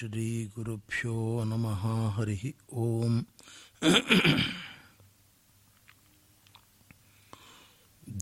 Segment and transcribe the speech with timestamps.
[0.00, 1.14] श्रीगुरुभ्यो
[1.48, 1.82] नमः
[2.16, 2.42] हरिः
[2.82, 3.16] ॐ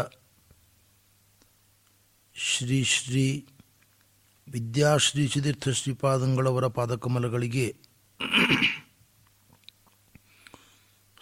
[2.36, 3.25] ಶ್ರೀ ಶ್ರೀ
[4.47, 7.66] ವಿದ್ಯಾಶ್ರೀ ಸಿದ್ಧೀರ್ಥ ಶ್ರೀಪಾದಂಗಳವರ ಪಾದಕಮಲಗಳಿಗೆ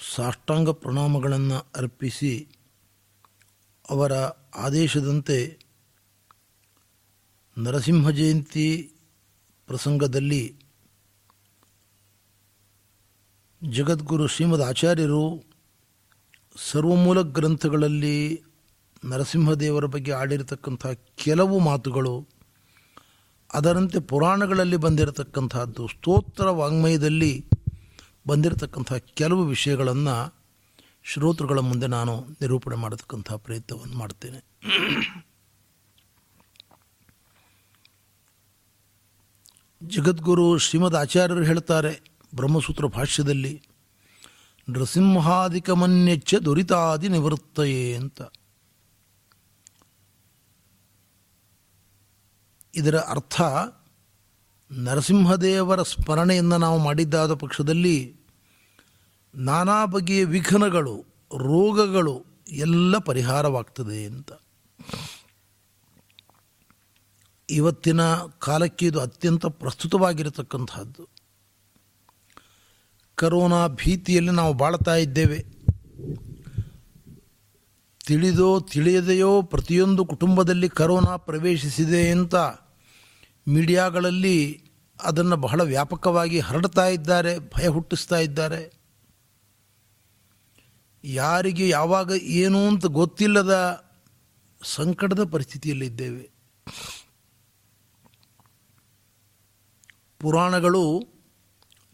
[0.00, 2.32] ಸಾಷ್ಟಾಂಗ ಪ್ರಣಾಮಗಳನ್ನು ಅರ್ಪಿಸಿ
[3.88, 4.12] ಅವರ
[4.56, 5.38] ಆದೇಶದಂತೆ
[7.56, 8.66] ನರಸಿಂಹ ಜಯಂತಿ
[9.69, 10.42] ಪ್ರಸಂಗದಲ್ಲಿ
[13.65, 15.44] ಜಗದ್ಗುರು ಶ್ರೀಮದ್ ಆಚಾರ್ಯರು
[16.56, 18.43] ಸರ್ವಮೂಲ ಗ್ರಂಥಗಳಲ್ಲಿ
[19.04, 20.87] ನರಸಿಂಹದೇವರ ಬಗ್ಗೆ ಆಡಿರತಕ್ಕಂಥ
[21.25, 22.28] ಕೆಲವು ಮಾತುಗಳು,
[23.53, 27.44] ಅದರಂತೆ ಪುರಾಣಗಳಲ್ಲಿ ಬಂದಿರತಕ್ಕಂಥದ್ದು, ಸ್ತೋತ್ರ ವಾಂಗ್ಮಯದಲ್ಲಿ
[28.26, 30.34] ಬಂದಿರತಕ್ಕಂಥ ಕೆಲವು ವಿಷಯಗಳನ್ನು
[31.04, 34.60] ಶ್ರೋತೃಗಳ ಮುಂದೆ ನಾನು ನಿರೂಪಣೆ ಮಾಡತಕ್ಕಂಥ ಪ್ರಯತ್ನವನ್ನು ಮಾಡ್ತೇನೆ.
[39.82, 43.62] ಜಗದ್ಗುರು ಶ್ರೀಮದ್ ಆಚಾರ್ಯರು ಹೇಳ್ತಾರೆ ಬ್ರಹ್ಮಸೂತ್ರ ಭಾಷ್ಯದಲ್ಲಿ
[44.68, 48.22] ನೃಸಿಂಹಾದಿಕಮನ್ಯಚ್ಚ ದುರಿತಾದಿ ನಿವೃತ್ತಯೇ ಅಂತ.
[52.74, 53.40] ಇದರ ಅರ್ಥ,
[54.72, 58.16] ನರಸಿಂಹದೇವರ ಸ್ಮರಣೆಯನ್ನು ನಾವು ಮಾಡಿದ್ದಾದ ಪಕ್ಷದಲ್ಲಿ
[59.34, 61.04] ನಾನಾ ಬಗೆಯ ವಿಘ್ನಗಳು,
[61.38, 64.32] ರೋಗಗಳು ಎಲ್ಲ ಪರಿಹಾರವಾಗ್ತದೆ ಅಂತ.
[67.50, 71.19] ಇವತ್ತಿನ ಕಾಲಕ್ಕೆ ಇದು ಅತ್ಯಂತ ಪ್ರಸ್ತುತವಾಗಿರತಕ್ಕಂಥದ್ದು
[73.20, 75.44] ಕರೋನಾ ಭೀತಿಯಲ್ಲಿ ನಾವು ಬಾಳ್ತಾ ಇದ್ದೇವೆ.
[78.06, 82.34] ತಿಳಿದೋ ತಿಳಿಯದೆಯೋ ಪ್ರತಿಯೊಂದು ಕುಟುಂಬದಲ್ಲಿ ಕರೋನಾ ಪ್ರವೇಶಿಸಿದೆ ಅಂತ
[83.48, 84.64] ಮೀಡಿಯಾಗಳಲ್ಲಿ
[85.03, 88.72] ಅದನ್ನು ಬಹಳ ವ್ಯಾಪಕವಾಗಿ ಹರಡ್ತಾ ಇದ್ದಾರೆ, ಭಯ ಹುಟ್ಟಿಸ್ತಾ ಇದ್ದಾರೆ.
[91.04, 93.84] ಯಾರಿಗೆ ಯಾವಾಗ ಏನು ಅಂತ ಗೊತ್ತಿಲ್ಲದ
[94.62, 96.31] ಸಂಕಟದ ಪರಿಸ್ಥಿತಿಯಲ್ಲಿದ್ದೇವೆ.
[100.20, 101.09] ಪುರಾಣಗಳು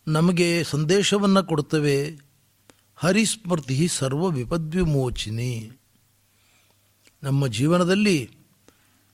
[0.09, 2.19] ನಮಗೆ ಸಂದೇಶವನ್ನು ಕೊಡುತ್ತವೆ
[2.97, 5.71] ಹರಿಸ್ಮೃತಿ ಸರ್ವ ವಿಪದ್ವಿಮೋಚಿನಿ.
[7.23, 8.31] ನಮ್ಮ ಜೀವನದಲ್ಲಿ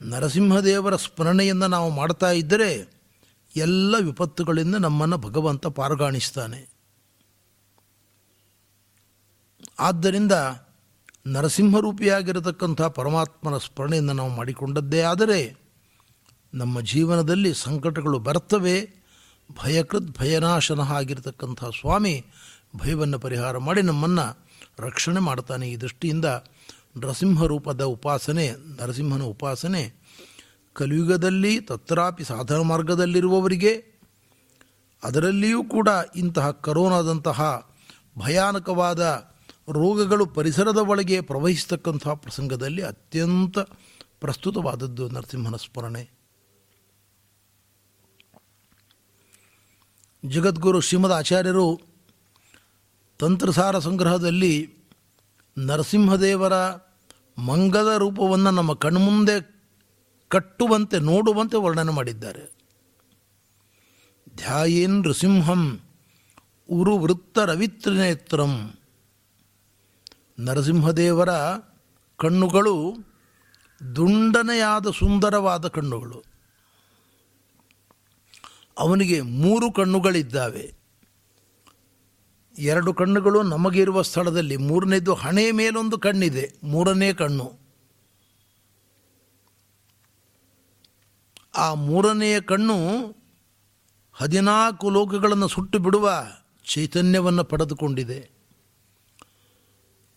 [0.03, 3.03] ನರಸಿಂಹದೇವರ ಸ್ಮರಣೆಯನ್ನು ನಾವು ಮಾಡ್ತಾ ಇದ್ದರೆ
[3.57, 6.69] ಎಲ್ಲ ವಿಪತ್ತುಗಳಿಂದ ನಮ್ಮನ್ನು ಭಗವಂತ ಪಾರುಗಾಣಿಸ್ತಾನೆ.
[9.81, 10.33] ಆದ್ದರಿಂದ
[11.27, 15.57] ನರಸಿಂಹರೂಪಿಯಾಗಿರತಕ್ಕಂಥ ಪರಮಾತ್ಮನ ಸ್ಮರಣೆಯನ್ನು ನಾವು ಮಾಡಿಕೊಂಡದ್ದೇ ಆದರೆ
[16.55, 19.02] ನಮ್ಮ ಜೀವನದಲ್ಲಿ ಸಂಕಟಗಳು ಬರ್ತವೆ.
[19.55, 22.25] ಭಯಕೃತ್ ಭಯನಾಶನ ಆಗಿರತಕ್ಕಂಥ ಸ್ವಾಮಿ
[22.77, 26.25] ಭಯವನ್ನು ಪರಿಹಾರ ಮಾಡಿ ನಮ್ಮನ್ನು ರಕ್ಷಣೆ ಮಾಡ್ತಾನೆ ಈ ದೃಷ್ಟಿಯಿಂದ.
[26.97, 29.95] ನರಸಿಂಹ ರೂಪದ ಉಪಾಸನೆ, ನರಸಿಂಹನ ಉಪಾಸನೆ,
[30.73, 34.01] ಕಲಿಯುಗದಲ್ಲಿ ತತ್ರಾಪಿ ಸಾಧನ ಮಾರ್ಗದಲ್ಲಿರುವವರಿಗೆ,
[35.05, 37.69] ಅದರಲ್ಲಿಯೂ ಕೂಡ ಇಂತಹ ಕರೋನಾದಂತಹ
[38.19, 39.33] ಭಯಾನಕವಾದ
[39.71, 41.21] ರೋಗಗಳು ಪರಿಸರದ ಒಳಗೆ
[42.15, 43.59] ಪ್ರಸಂಗದಲ್ಲಿ ಅತ್ಯಂತ
[44.21, 46.22] ಪ್ರಸ್ತುತವಾದದ್ದು ನರಸಿಂಹನ ಸ್ಮರಣೆ.
[50.25, 51.81] ಜಗದ್ಗುರು ಶ್ರೀಮದ್ ಆಚಾರ್ಯರು
[53.19, 54.75] ತಂತ್ರಸಾರ ಸಂಗ್ರಹದಲ್ಲಿ
[55.59, 56.53] ನರಸಿಂಹದೇವರ
[57.39, 59.63] ಮಂಗದ ರೂಪವನ್ನು ನಮ್ಮ ಕಣ್ಮುಂದೆ
[60.29, 62.53] ಕಟ್ಟುವಂತೆ, ನೋಡುವಂತೆ ವರ್ಣನೆ ಮಾಡಿದ್ದಾರೆ.
[64.37, 65.81] ಧ್ಯಾಯೇನ್ ನೃಸಿಂಹಂ
[66.71, 68.73] ಉರು ವೃತ್ತ ರವಿತ್ರನೇತ್ರಂ
[70.41, 71.31] ನರಸಿಂಹದೇವರ
[72.17, 72.95] ಕಣ್ಣುಗಳು
[73.97, 76.32] ದುಂಡನೆಯಾದ ಸುಂದರವಾದ ಕಣ್ಣುಗಳು.
[78.79, 80.75] ಅವನಿಗೆ ಮೂರು ಕಣ್ಣುಗಳಿದ್ದಾವೆ.
[82.59, 87.63] ಎರಡು ಕಣ್ಣುಗಳು ನಮಗಿರುವ ಸ್ಥಳದಲ್ಲಿ, ಮೂರನೇದು ಹಣೆಯ ಮೇಲೊಂದು ಕಣ್ಣಿದೆ, ಮೂರನೇ ಕಣ್ಣು.
[91.57, 92.75] ಆ ಮೂರನೆಯ ಕಣ್ಣು
[94.13, 96.13] ಹದಿನಾಲ್ಕು ಲೋಕಗಳನ್ನು ಸುಟ್ಟು ಬಿಡುವ
[96.75, 98.31] ಚೈತನ್ಯವನ್ನು ಪಡೆದುಕೊಂಡಿದೆ.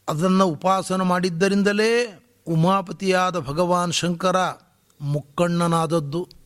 [0.09, 4.35] ಅದನ್ನು ಉಪಾಸನ ಮಾಡಿದ್ದರಿಂದಲೇ ಉಮಾಪತಿಯಾದ ಭಗವಾನ್ ಶಂಕರ
[5.01, 6.44] ಮುಕ್ಕಣ್ಣನಾದದ್ದು.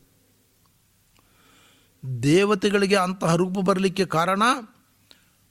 [2.22, 4.42] ದೇವತೆಗಳಿಗೆ ಅಂತಹ ರೂಪ ಬರಲಿಕ್ಕೆ ಕಾರಣ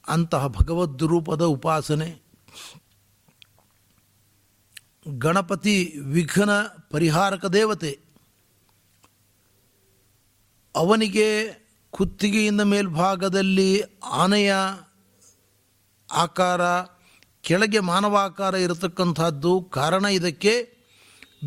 [0.08, 2.22] ಅಂತಹ ಭಗವದ್ ರೂಪದ ಉಪಾಸನೆ.
[5.08, 6.50] ಗಣಪತಿ ವಿಘ್ನ
[6.90, 8.00] ಪರಿಹಾರಕ ದೇವತೆ.
[10.76, 11.46] ಅವನಿಗೆ
[11.90, 14.54] ಕುತ್ತಿಗೆಯಿಂದ ಮೇಲ್ಭಾಗದಲ್ಲಿ ಆನೆಯ
[16.12, 16.60] ಆಕಾರ,
[17.42, 20.76] ಕೆಳಗೆ ಮಾನವಾಕಾರ ಇರತಕ್ಕಂಥದ್ದು ಕಾರಣ ಇದಕ್ಕೆ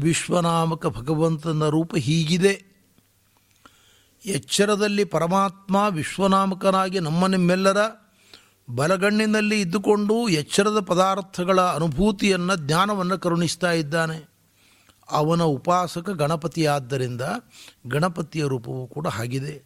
[0.02, 2.73] ವಿಶ್ವನಾಮಕ ಭಗವಂತನ ರೂಪ ಹೀಗಿದೆ.
[4.26, 7.78] ಎಚ್ಚರದಲ್ಲಿ ಪರಮಾತ್ಮ ವಿಶ್ವನಾಮಕನಾಗಿ ನಮ್ಮ ನಿಮ್ಮೆಲ್ಲರ
[8.76, 14.30] ಬಲಗಣ್ಣಿನಲ್ಲಿ ಇದ್ದುಕೊಂಡು ಎಚ್ಚರದ ಪದಾರ್ಥಗಳ ಅನುಭೂತಿಯನ್ನು ಜ್ಞಾನವನ್ನು ಕರುಣಿಸ್ತಾ ಇದ್ದಾನೆ.
[15.12, 17.22] ಅವನ ಉಪಾಸಕ ಗಣಪತಿಯಾದ್ದರಿಂದ
[17.88, 19.64] ಗಣಪತಿಯ ರೂಪವೂ ಕೂಡ ಆಗಿದೆ.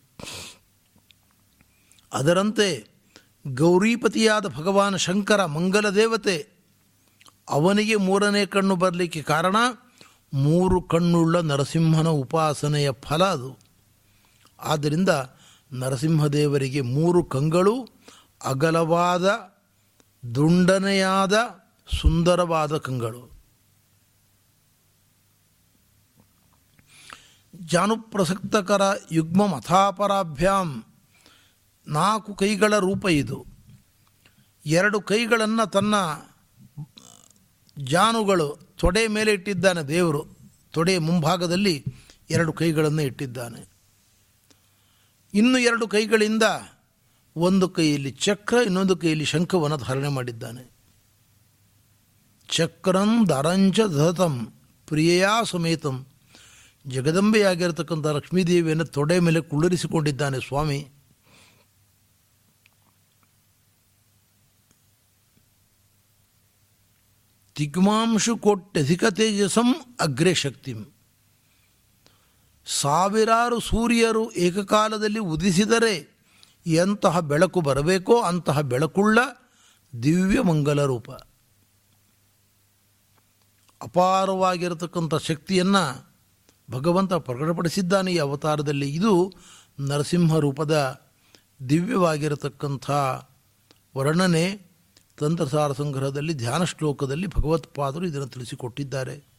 [2.13, 2.88] ಅದರಂತೆ
[3.48, 6.48] ಗೌರೀಪತಿಯಾದ ಭಗವಾನ್ ಶಂಕರ ಮಂಗಲ ದೇವತೆ
[7.50, 9.56] ಅವನಿಗೆ ಮೂರನೇ ಕಣ್ಣು ಬರಲಿಕ್ಕೆ ಕಾರಣ
[10.33, 13.67] ಮೂರು ಕಣ್ಣುಳ್ಳ ನರಸಿಂಹನ ಉಪಾಸನೆಯ ಫಲ ಅದು.
[14.59, 15.09] ಆದ್ದರಿಂದ
[15.71, 17.88] ನರಸಿಂಹದೇವರಿಗೆ ಮೂರು ಕಂಗಳು,
[18.44, 19.57] ಅಗಲವಾದ,
[20.36, 21.33] ದುಂಡನೆಯಾದ,
[22.01, 23.38] ಸುಂದರವಾದ ಕಂಗಳು.
[27.56, 28.81] ಜಾನುಪ್ರಸಕ್ತಕರ
[29.12, 30.83] ಯುಗ್ಮ ಮಥಾಪರಾಭ್ಯಾಂ
[31.88, 33.45] ನಾಲ್ಕು ಕೈಗಳ ರೂಪ ಇದು.
[34.65, 35.95] ಎರಡು ಕೈಗಳನ್ನು ತನ್ನ
[37.83, 40.25] ಜಾನುಗಳು ತೊಡೆ ಮೇಲೆ ಇಟ್ಟಿದ್ದಾನೆ ದೇವರು.
[40.71, 41.86] ತೊಡೆ ಮುಂಭಾಗದಲ್ಲಿ
[42.30, 43.76] ಎರಡು ಕೈಗಳನ್ನು ಇಟ್ಟಿದ್ದಾನೆ.
[45.38, 46.44] ಇನ್ನು ಎರಡು ಕೈಗಳಿಂದ
[47.36, 50.72] ಒಂದು ಕೈಯಲ್ಲಿ ಚಕ್ರ, ಇನ್ನೊಂದು ಕೈಯಲ್ಲಿ ಶಂಖವನ್ನು ಧಾರಣೆ ಮಾಡಿದ್ದಾನೆ.
[52.50, 54.54] ಚಕ್ರಂ ದರಂಜ ಧತಂ,
[54.88, 56.06] ಪ್ರಿಯಯಾ ಸಮೇತಂ.
[56.88, 60.88] ಜಗದಂಬೆಯಾಗಿರತಕ್ಕಂಥ ಲಕ್ಷ್ಮೀದೇವಿಯನ್ನು ತೊಡೆ ಮೇಲೆ ಕುಳ್ಳರಿಸಿಕೊಂಡಿದ್ದಾನೆ ಸ್ವಾಮಿ.
[67.56, 70.97] ತಿಗ್ಮಾಂಶು ಕೋಟ್ಯಧಿಕ ತೇಜಸಂ ಅಗ್ರೆ ಶಕ್ತಿಂ.
[72.68, 76.18] ಸಾವಿರಾರು ಸೂರ್ಯರು ಏಕಕಾಲದಲ್ಲಿ ಉದಿಸಿದರೆ
[76.66, 79.19] ಎಂತಹ ಬೆಳಕು ಬರಬೇಕೋ ಅಂತಹ ಬೆಳಕುಳ್ಳ
[80.04, 81.12] ದಿವ್ಯ ಮಂಗಲ ರೂಪ.
[83.81, 86.08] ಅಪಾರವಾಗಿರತಕ್ಕಂಥ ಶಕ್ತಿಯನ್ನು
[86.72, 88.90] ಭಗವಂತ ಪ್ರಕಟಪಡಿಸಿದ್ದಾನೆ ಈ ಅವತಾರದಲ್ಲಿ.
[88.94, 89.34] ಇದು
[89.80, 91.02] ನರಸಿಂಹ ರೂಪದ
[91.70, 92.92] ದಿವ್ಯವಾಗಿರತಕ್ಕಂಥ
[93.98, 94.75] ವರ್ಣನೆ
[95.18, 99.38] ತಂತ್ರಸಾರ ಸಂಗ್ರಹದಲ್ಲಿ ಧ್ಯಾನ ಶ್ಲೋಕದಲ್ಲಿ ಭಗವತ್ಪಾದರು ಇದನ್ನು ತಿಳಿಸಿಕೊಟ್ಟಿದ್ದಾರೆ.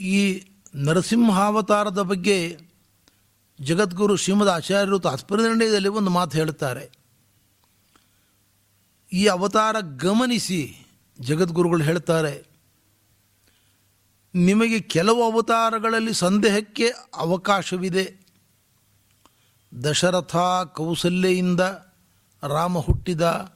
[0.00, 0.42] ಈ
[0.74, 2.58] ನರಸಿಂಹಾವತಾರದ ಬಗ್ಗೆ
[3.60, 6.90] ಜಗದ್ಗುರು ಶ್ರೀಮದ್ ಆಚಾರ್ಯರು ತಾತ್ಪರ್ಯದಲ್ಲಿ ಒಂದು ಮಾತು ಹೇಳುತ್ತಾರೆ
[9.12, 10.76] ಈ ಅವತಾರ ಗಮನಿಸಿ
[11.20, 12.44] ಜಗದ್ಗುರುಗಳು ಹೇಳ್ತಾರೆ,
[14.34, 18.04] ನಿಮಗೆ ಕೆಲವು ಅವತಾರಗಳಲ್ಲಿ ಸಂದೇಹಕ್ಕೆ ಅವಕಾಶವಿದೆ.
[19.84, 20.36] ದಶರಥ
[20.76, 21.60] ಕೌಸಲ್ಯೆಯಿಂದ
[22.42, 23.54] ರಾಮ ಹುಟ್ಟಿದ,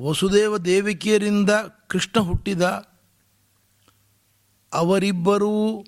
[0.00, 1.50] ವಸುದೇವ ದೇವಿಕೆಯರಿಂದ
[1.86, 2.91] ಕೃಷ್ಣ ಹುಟ್ಟಿದ
[4.72, 5.84] ಅವರಿಬ್ಬರೂ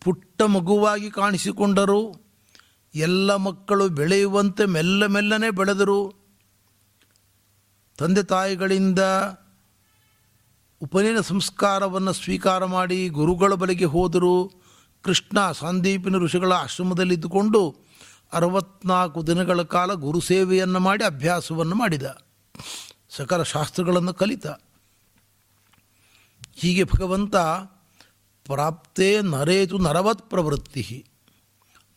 [0.00, 2.14] ಪುಟ್ಟ ಮಗುವಾಗಿ ಕಾಣಿಸಿಕೊಂಡರು.
[2.94, 6.14] ಎಲ್ಲ ಮಕ್ಕಳು ಬೆಳೆಯುವಂತೆ ಮೆಲ್ಲ ಮೆಲ್ಲನೆ ಬೆಳೆದರು.
[7.98, 8.98] ತಂದೆ ತಾಯಿಗಳಿಂದ
[10.80, 14.52] ಉಪನಯನ ಸಂಸ್ಕಾರವನ್ನು ಸ್ವೀಕಾರ ಮಾಡಿ ಗುರುಗಳ ಬಳಿಗೆ ಹೋದರು.
[15.02, 17.76] ಕೃಷ್ಣ ಸಂದೀಪಿನ ಋಷಿಗಳ ಆಶ್ರಮದಲ್ಲಿದ್ದುಕೊಂಡು
[18.32, 22.24] ಅರವತ್ನಾಲ್ಕು ದಿನಗಳ ಕಾಲ ಗುರು ಸೇವೆಯನ್ನು ಮಾಡಿ ಅಭ್ಯಾಸವನ್ನು ಮಾಡಿದ.
[23.10, 24.46] ಸಕಲ ಶಾಸ್ತ್ರಗಳನ್ನು ಕಲಿತ.
[26.54, 27.36] ಹೀಗೆ ಭಗವಂತ
[28.44, 31.06] ಪ್ರಾಪ್ತೇ ನರೇತು ನರವತ್ ಪ್ರವೃತ್ತಿ.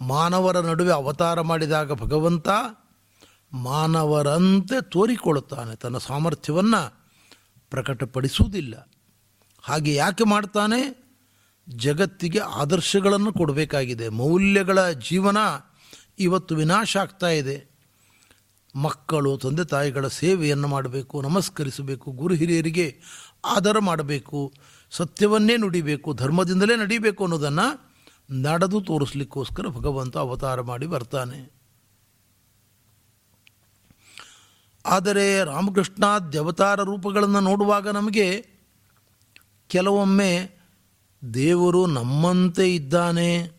[0.01, 2.47] ಮಾನವರ ನಡುವೆ ಅವತಾರ ಮಾಡಿದಾಗ ಭಗವಂತ
[3.53, 7.07] ಮಾನವರಂತೆ ತೋರಿಕೊಳ್ಳುತ್ತಾನೆ, ತನ್ನ ಸಾಮರ್ಥ್ಯವನ್ನು
[7.69, 8.89] ಪ್ರಕಟಪಡಿಸುವುದಿಲ್ಲ.
[9.61, 11.05] ಹಾಗೆ ಯಾಕೆ ಮಾಡ್ತಾನೆ?
[11.69, 15.37] ಜಗತ್ತಿಗೆ ಆದರ್ಶಗಳನ್ನು ಕೊಡಬೇಕಾಗಿದೆ, ಮೌಲ್ಯಗಳ ಜೀವನ
[16.19, 17.75] ಇವತ್ತು ವಿನಾಶ ಆಗ್ತಾ ಇದೆ.
[18.75, 23.01] ಮಕ್ಕಳು, ತಂದೆ ತಾಯಿಗಳ ಸೇವೆಯನ್ನು ಮಾಡಬೇಕು, ನಮಸ್ಕರಿಸಬೇಕು, ಗುರು ಹಿರಿಯರಿಗೆ
[23.45, 24.53] ಆದರ ಮಾಡಬೇಕು.
[24.91, 27.95] ಸತ್ಯವನ್ನೇ ನುಡಿಬೇಕು, ಧರ್ಮದಿಂದಲೇ ನಡಿಬೇಕು ಅನ್ನೋದನ್ನು
[28.41, 31.55] ನಡೆದು ತೋರಿಸ್ಲಿಕ್ಕೋಸ್ಕರ ಭಗವಂತ ಅವತಾರ ಮಾಡಿ ಬರ್ತಾನೆ.
[34.85, 38.47] ಆದರೆ ರಾಮಕೃಷ್ಣ ದೇವತಾರ ರೂಪಗಳನ್ನು ನೋಡುವಾಗ ನಮಗೆ
[39.67, 40.59] ಕೆಲವೊಮ್ಮೆ
[41.33, 43.55] ದೇವರು ನಮ್ಮಂತೆ ಇದ್ದಾನೆ.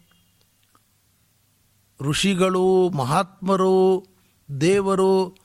[2.00, 4.06] ಋಷಿಗಳು, ಮಹಾತ್ಮರು,
[4.60, 5.36] ದೇವರು,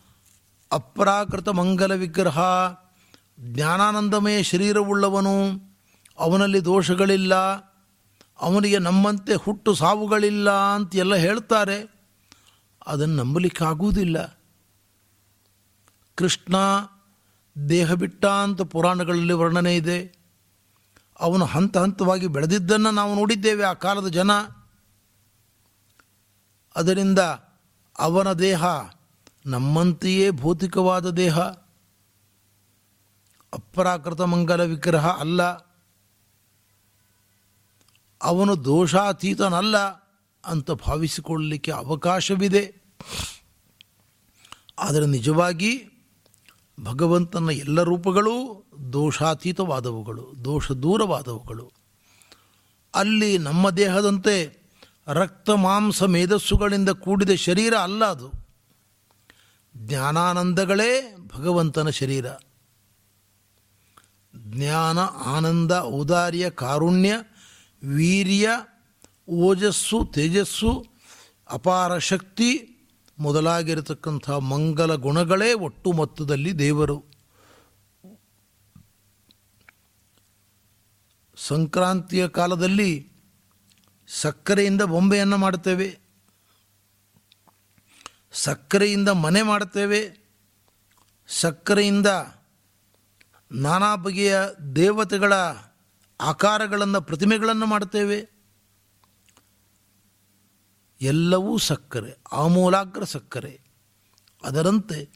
[0.71, 2.39] ಅಪ್ರಾಕೃತ ಮಂಗಲ ವಿಗ್ರಹ,
[3.39, 5.70] ಜ್ಞಾನಾನಂದಮಯ ಶರೀರವುಳ್ಳವನು
[6.21, 7.35] ಅವನಲ್ಲಿ ದೋಷಗಳಿಲ್ಲ,
[8.39, 12.01] ಅವನಿಗೆ ನಮ್ಮಂತೆ ಹುಟ್ಟು ಸಾವುಗಳಿಲ್ಲ ಅಂತ ಎಲ್ಲ ಹೇಳ್ತಾರೆ.
[12.87, 14.39] ಅದನ್ನು ನಂಬಲಿಕ್ಕಾಗುವುದಿಲ್ಲ.
[16.15, 16.55] ಕೃಷ್ಣ
[17.69, 20.21] ದೇಹ ಬಿಟ್ಟ ಅಂತ ಪುರಾಣಗಳಲ್ಲಿ ವರ್ಣನೆ ಇದೆ.
[21.19, 24.31] ಅವನು ಹಂತ ಹಂತವಾಗಿ ಬೆಳೆದಿದ್ದನ್ನು ನಾವು ನೋಡಿದ್ದೇವೆ ಆ ಕಾಲದ ಜನ.
[26.75, 27.19] ಅದರಿಂದ
[27.99, 28.63] ಅವನ ದೇಹ
[29.45, 31.39] ನಮ್ಮಂತೆಯೇ ಭೌತಿಕವಾದ ದೇಹ.
[33.53, 35.70] ಅಪರಾಕೃತ ಮಂಗಲ ವಿಗ್ರಹ ಅಲ್ಲ.
[38.21, 39.77] ಅವನು ದೋಷಾತೀತನಲ್ಲ
[40.45, 42.81] ಅಂತ ಭಾವಿಸಿಕೊಳ್ಳಲಿಕ್ಕೆ ಅವಕಾಶವಿದೆ.
[44.79, 45.87] ಆದರೆ ನಿಜವಾಗಿ
[46.83, 48.63] ಭಗವಂತನ ಎಲ್ಲ ರೂಪಗಳೂ
[48.93, 51.71] ದೋಷಾತೀತವಾದವುಗಳು, ದೋಷ ದೂರವಾದವುಗಳು.
[52.95, 54.61] ಅಲ್ಲಿ ನಮ್ಮ ದೇಹದಂತೆ
[55.07, 58.31] ರಕ್ತ ಮಾಂಸ ಮೇಧಸ್ಸುಗಳಿಂದ ಕೂಡಿದ ಶರೀರ ಅಲ್ಲ ಅದು.
[59.77, 62.25] ಜ್ಞಾನಾನಂದಗಳೇ ಭಗವಂತನ ಶರೀರ.
[64.35, 67.15] ಜ್ಞಾನ, ಆನಂದ, ಔದಾರ್ಯ, ಕಾರುಣ್ಯ
[67.83, 68.49] ವೀರ್ಯ,
[69.29, 70.85] ಓಜಸ್ಸು, ತೇಜಸ್ಸು,
[71.49, 72.67] ಅಪಾರ ಶಕ್ತಿ
[73.19, 77.05] ಮೊದಲಾಗಿರತಕ್ಕಂಥ ಮಂಗಲ ಗುಣಗಳೇ ಒಟ್ಟು ಮೊತ್ತದಲ್ಲಿ ದೇವರು.
[81.35, 83.11] ಸಂಕ್ರಾಂತಿಯ ಕಾಲದಲ್ಲಿ
[84.07, 85.99] ಸಕ್ಕರೆಯಿಂದ ಬೊಂಬೆಯನ್ನು ಮಾಡುತ್ತೇವೆ.
[88.31, 90.21] ಸಕ್ಕರೆಯಿಂದ ಮನೆ ಮಾಡುತ್ತೇವೆ.
[91.27, 92.07] ಸಕ್ಕರೆಯಿಂದ
[93.51, 94.39] ನಾನಾ ಬಗೆಯ
[94.75, 95.33] ದೇವತೆಗಳ
[96.21, 98.41] ಆಕಾರಗಳನ್ನು ಪ್ರತಿಮೆಗಳನ್ನು ಮಾಡುತ್ತೇವೆ.
[101.01, 103.61] ಎಲ್ಲವೂ ಸಕ್ಕರೆ, ಆಮೂಲಾಗ್ರ ಸಕ್ಕರೆ.
[104.43, 105.09] ಅದರಂತೆ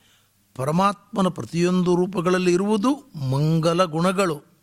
[0.55, 4.55] ಪರಮಾತ್ಮನ ಪ್ರತಿಯೊಂದು ರೂಪಗಳಲ್ಲಿ ಇರುವುದು ಮಂಗಲ ಗುಣಗಳು.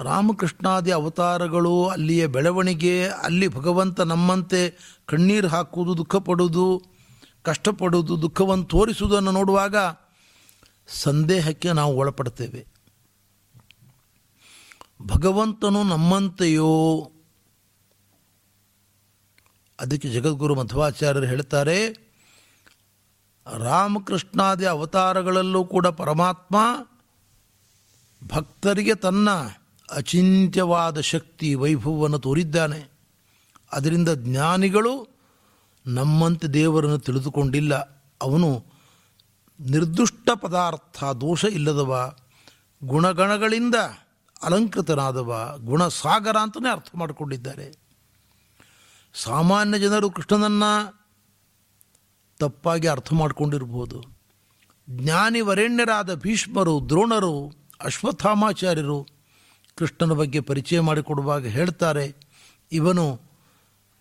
[0.00, 4.70] ರಾಮಕೃಷ್ಣಾದಿ ಅವತಾರಗಳು ಅಲ್ಲಿಯ ಬೆಳವಣಿಗೆ, ಅಲ್ಲಿ ಭಗವಂತ ನಮ್ಮಂತೆ
[5.06, 6.82] ಕಣ್ಣೀರು ಹಾಕುವುದು ದುಃಖಪಡುವುದು
[7.42, 9.76] ಕಷ್ಟಪಡುವುದು ದುಃಖವನ್ನು ತೋರಿಸುವುದನ್ನು ನೋಡುವಾಗ
[10.86, 12.77] ಸಂದೇಹಕ್ಕೆ ನಾವು ಒಳಪಡ್ತೇವೆ
[15.02, 17.10] ಭಗವಂತನು ನಮ್ಮಂತೆಯೋ?
[19.80, 22.08] ಅದಕ್ಕೆ ಜಗದ್ಗುರು ಮಧ್ವಾಚಾರ್ಯರು ಹೇಳ್ತಾರೆ,
[23.56, 26.56] ರಾಮಕೃಷ್ಣಾದಿ ಅವತಾರಗಳಲ್ಲೂ ಕೂಡ ಪರಮಾತ್ಮ
[28.28, 29.28] ಭಕ್ತರಿಗೆ ತನ್ನ
[29.90, 32.92] ಅಚಿಂತ್ಯವಾದ ಶಕ್ತಿ, ವೈಭವವನ್ನು ತೋರಿದ್ದಾನೆ.
[33.72, 35.08] ಅದರಿಂದ ಜ್ಞಾನಿಗಳು
[35.86, 37.74] ನಮ್ಮಂತೆ ದೇವರನ್ನು ತಿಳಿದುಕೊಂಡಿಲ್ಲ.
[38.22, 38.64] ಅವನು
[39.60, 42.12] ನಿರ್ದುಷ್ಟ ಪದಾರ್ಥ, ದೋಷ ಇಲ್ಲದವ.
[42.84, 43.74] ಗುಣಗಣಗಳಿಂದ
[44.42, 47.78] ಅಲಂಕೃತನಾದವ ಗುಣಸಾಗರ ಅಂತಲೇ ಅರ್ಥ ಮಾಡಿಕೊಂಡಿದ್ದಾರೆ.
[49.14, 50.98] ಸಾಮಾನ್ಯ ಜನರು ಕೃಷ್ಣನನ್ನು
[52.38, 54.02] ತಪ್ಪಾಗಿ ಅರ್ಥ ಮಾಡಿಕೊಂಡಿರ್ಬೋದು.
[54.90, 59.06] ಜ್ಞಾನಿ ವರೇಣ್ಯರಾದ ಭೀಷ್ಮರು, ದ್ರೋಣರು, ಅಶ್ವತ್ಥಾಮಾಚಾರ್ಯರು
[59.76, 62.16] ಕೃಷ್ಣನ ಬಗ್ಗೆ ಪರಿಚಯ ಮಾಡಿಕೊಡುವಾಗ ಹೇಳ್ತಾರೆ,
[62.72, 63.20] ಇವನು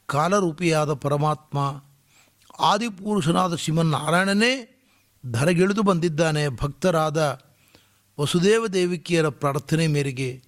[0.06, 1.82] ಕಾಲರೂಪಿಯಾದ ಪರಮಾತ್ಮ,
[2.60, 4.84] ಆದಿಪುರುಷನಾದ ಶ್ರೀಮನ್ನಾರಾಯಣನೇ,
[5.32, 7.47] ಧರೆಗಿಳಿದು ಬಂದಿದ್ದಾನೆ, ಭಕ್ತರಾದ
[8.20, 10.44] ವಸುದೇವ ದೇವಿಕಿಯರ ಪ್ರಾರ್ಥನೆ ಮೇರೆಗೆ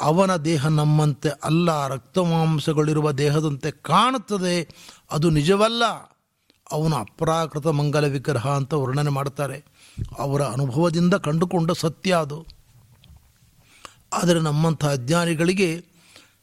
[0.00, 4.68] ಅವನ ದೇಹ ನಮ್ಮಂತೆ ಅಲ್ಲ, ರಕ್ತಮಾಂಸಗಳಿರುವ ದೇಹದಂತೆ ಕಾಣುತ್ತದೆ.
[5.10, 5.84] ಅದು ನಿಜವಲ್ಲ.
[6.72, 9.64] ಅವನು ಅಪ್ರಾಕೃತ ಮಂಗಲ ವಿಗ್ರಹ ಅಂತ ವರ್ಣನೆ ಮಾಡ್ತಾರೆ
[10.18, 12.46] ಅವರ ಅನುಭವದಿಂದ ಕಂಡುಕೊಂಡ ಸತ್ಯ ಅದು.
[14.12, 15.84] ಆದರೆ ನಮ್ಮಂಥ ಅಜ್ಞಾನಿಗಳಿಗೆ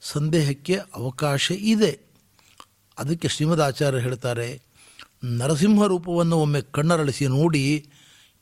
[0.01, 1.99] ಸಂದೇಹಕ್ಕೆ ಅವಕಾಶ ಇದೆ.
[2.99, 4.61] ಅದಕ್ಕೆ ಶ್ರೀಮದ್ ಆಚಾರ್ಯ ಹೇಳ್ತಾರೆ,
[5.23, 7.90] ನರಸಿಂಹ ರೂಪವನ್ನು ಒಮ್ಮೆ ಕಣ್ಣರಳಿಸಿ ನೋಡಿ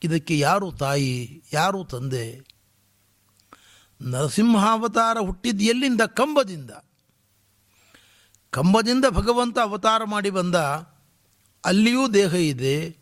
[0.03, 2.48] ಇದಕ್ಕೆ ಯಾರು ತಾಯಿ, ಯಾರು ತಂದೆ?
[4.01, 6.01] ನರಸಿಂಹಾವತಾರ ಹುಟ್ಟಿದ್ದು ಎಲ್ಲಿಂದ?
[6.01, 6.72] ಕಂಬದಿಂದ.
[8.50, 10.56] ಕಂಬದಿಂದ ಭಗವಂತ ಅವತಾರ ಮಾಡಿ ಬಂದ,
[11.65, 12.98] ಅಲ್ಲಿಯೂ ದೇಹ ಇದೆ.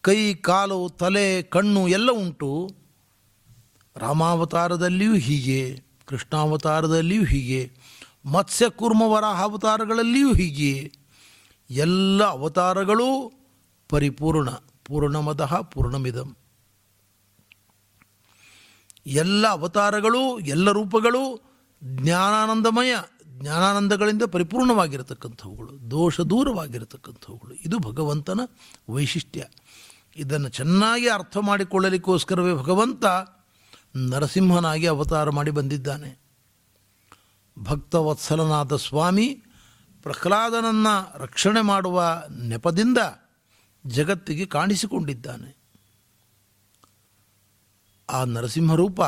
[0.00, 2.76] ಕೈ, ಕಾಲು, ತಲೆ, ಕಣ್ಣು ಎಲ್ಲ ಉಂಟು.
[3.96, 7.72] ರಾಮಾವತಾರದಲ್ಲಿಯೂ ಹೀಗೆ, ಕೃಷ್ಣಾವತಾರದಲ್ಲಿಯೂ ಹೀಗೆ
[8.24, 8.66] ಮತ್ಸ್ಯ
[9.08, 10.92] ವರಾಹ ಅವತಾರಗಳಲ್ಲಿಯೂ ಹೀಗೆ.
[11.70, 13.32] ಎಲ್ಲ ಅವತಾರಗಳೂ
[13.88, 14.48] ಪರಿಪೂರ್ಣ.
[14.86, 16.36] ಪೂರ್ಣಮದಃ ಪೂರ್ಣಮಿದಂ.
[19.06, 21.40] ಎಲ್ಲ ಅವತಾರಗಳು, ಎಲ್ಲ ರೂಪಗಳು
[21.84, 22.94] ಜ್ಞಾನಾನಂದಮಯ,
[23.26, 27.54] ಜ್ಞಾನಾನಂದಗಳಿಂದ ಪರಿಪೂರ್ಣವಾಗಿರತಕ್ಕಂಥವುಗಳು, ದೋಷ ದೂರವಾಗಿರತಕ್ಕಂಥವುಗಳು.
[27.54, 28.40] ಇದು ಭಗವಂತನ
[28.90, 29.44] ವೈಶಿಷ್ಟ್ಯ.
[30.16, 33.04] ಇದನ್ನು ಚೆನ್ನಾಗಿ ಅರ್ಥ ಮಾಡಿಕೊಳ್ಳಲಿಕ್ಕೋಸ್ಕರವೇ ಭಗವಂತ
[33.96, 36.20] ನರಸಿಂಹನಾಗಿ ಅವತಾರ ಮಾಡಿ ಬಂದಿದ್ದಾನೆ.
[37.58, 39.42] ಭಕ್ತವತ್ಸಲನಾದ ಸ್ವಾಮಿ
[40.02, 42.98] ಪ್ರಹ್ಲಾದನನ್ನು ರಕ್ಷಣೆ ಮಾಡುವ ನೆಪದಿಂದ
[43.86, 45.56] ಜಗತ್ತಿಗೆ ಕಾಣಿಸಿಕೊಂಡಿದ್ದಾನೆ.
[48.10, 49.02] ಆ ನರಸಿಂಹರೂಪ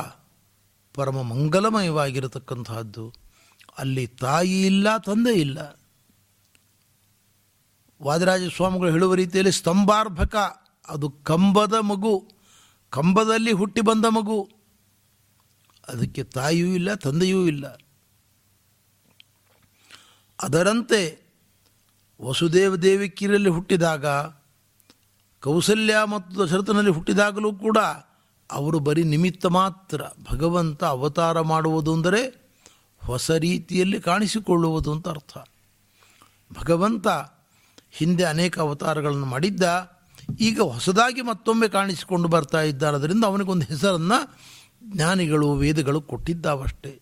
[0.95, 3.15] ಪರಮ ಮಂಗಲಮಯವಾಗಿರತಕ್ಕಂತಹದ್ದು.
[3.79, 5.81] ಅಲ್ಲಿ ತಾಯಿ ಇಲ್ಲ, ತಂದೆ ಇಲ್ಲ.
[8.03, 10.37] ವಾದಿರಾಜ ಸ್ವಾಮಿಗಳು ಹೇಳುವ ರೀತಿಯಲ್ಲಿ ಸ್ತಂಭಾರ್ಭಕ,
[10.89, 12.29] ಅದು ಕಂಬದ ಮಗು,
[12.91, 14.51] ಕಂಬದಲ್ಲಿ ಹುಟ್ಟಿ ಬಂದ ಮಗು.
[15.89, 17.79] ಅದಕ್ಕೆ ತಾಯಿಯೂ ಇಲ್ಲ, ತಂದೆಯೂ ಇಲ್ಲ.
[20.43, 21.23] ಅದರಂತೆ
[22.23, 24.07] ವಸುದೇವ ದೇವಿಕಿರಲ್ಲಿ ಹುಟ್ಟಿದಾಗ
[25.43, 27.79] ಕೌಸಲ್ಯ ಮತ್ತು ದಶರಥನಲ್ಲಿ ಹುಟ್ಟಿದಾಗಲೂ ಕೂಡ
[28.51, 30.03] ಅವರು ಬರೀ ನಿಮಿತ್ತ ಮಾತ್ರ
[30.33, 32.23] ಭಗವಂತ ಅವತಾರ ಮಾಡುವುದು ಅಂದರೆ
[33.03, 35.39] ಹೊಸ ರೀತಿಯಲ್ಲಿ ಕಾಣಿಸಿಕೊಳ್ಳುವುದು ಅಂತ ಅರ್ಥ.
[36.53, 37.09] ಭಗವಂತ
[37.91, 39.63] ಹಿಂದೆ ಅನೇಕ ಅವತಾರಗಳನ್ನು ಮಾಡಿದ್ದ,
[40.41, 44.19] ಈಗ ಹೊಸದಾಗಿ ಮತ್ತೊಮ್ಮೆ ಕಾಣಿಸಿಕೊಂಡು ಬರ್ತಾ ಇದ್ದಾರದರಿಂದ ಅವನಿಗೊಂದು ಹೆಸರನ್ನು
[44.95, 46.93] ಜ್ಞಾನಿಗಳು, ವೇದಗಳು ಕೊಟ್ಟಿದ್ದಾವಷ್ಟೇ.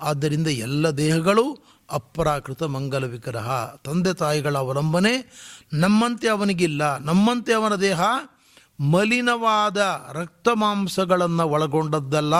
[0.00, 1.44] ಆದ್ದರಿಂದ ಎಲ್ಲ ದೇಹಗಳು
[1.90, 3.66] ಅಪರಾಕೃತ ಮಂಗಲ ವಿಗ್ರಹ.
[3.84, 5.32] ತಂದೆ ತಾಯಿಗಳ ಅವಲಂಬನೆ,
[5.72, 6.98] ನಮ್ಮಂತೆ ಅವನಿಗಿಲ್ಲ.
[6.98, 8.00] ನಮ್ಮಂತೆ ಅವನ ದೇಹ
[8.80, 12.34] ಮಲಿನವಾದ ರಕ್ತ ಮಾಂಸಗಳನ್ನು ಒಳಗೊಂಡದ್ದಲ್ಲ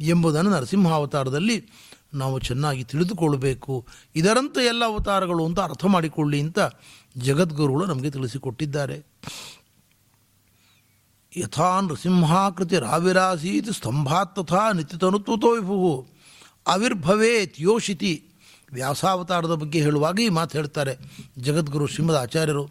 [0.00, 1.68] ಎಂಬುದನ್ನು ನರಸಿಂಹಾವತಾರದಲ್ಲಿ
[2.14, 3.86] ನಾವು ಚೆನ್ನಾಗಿ ತಿಳಿದುಕೊಳ್ಳಬೇಕು.
[4.14, 6.58] ಇದರಂತೆ ಎಲ್ಲ ಅವತಾರಗಳು ಅಂತ ಅರ್ಥ ಮಾಡಿಕೊಳ್ಳಿ ಅಂತ
[7.16, 9.06] ಜಗದ್ಗುರುಗಳು ನಮಗೆ ತಿಳಿಸಿಕೊಟ್ಟಿದ್ದಾರೆ.
[11.36, 16.08] ಯಥಾ ನೃಸಿಂಹಾಕೃತಿ ರಾವಿರಾಸೀತ್ ಸ್ತಂಭಾತ್ ತಥಾ ನಿತ್ಯತನುತ್ವತೋ ವಿಭು
[16.66, 18.25] ಆವಿರ್ಭವೇತ್ ಯೋಷಿತಿ.
[18.76, 20.94] ವ್ಯಾಸಾವತಾರದ ಬಗ್ಗೆ ಹೇಳುವಾಗ ಈ ಮಾತು ಹೇಳ್ತಾರೆ.
[21.38, 22.64] ಜಗದ್ಗುರು ಶ್ರೀಮದ್ ಆಚಾರ್ಯರು,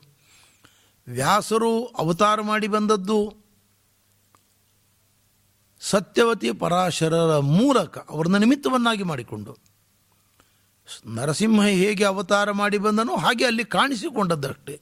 [1.08, 3.34] ವ್ಯಾಸರು ಅವತಾರ ಮಾಡಿ ಬಂದದ್ದು
[5.80, 9.58] ಸತ್ಯವತಿ ಪರಾಶರರ ಮೂಲಕ, ಅವರನ್ನ ನಿಮಿತ್ತವನ್ನಾಗಿ ಮಾಡಿಕೊಂಡು.
[11.06, 14.82] ನರಸಿಂಹ ಹೇಗೆ ಅವತಾರ ಮಾಡಿ ಬಂದನೋ ಹಾಗೆ ಅಲ್ಲಿ ಕಾಣಿಸಿಕೊಂಡದ್ದಷ್ಟೇ.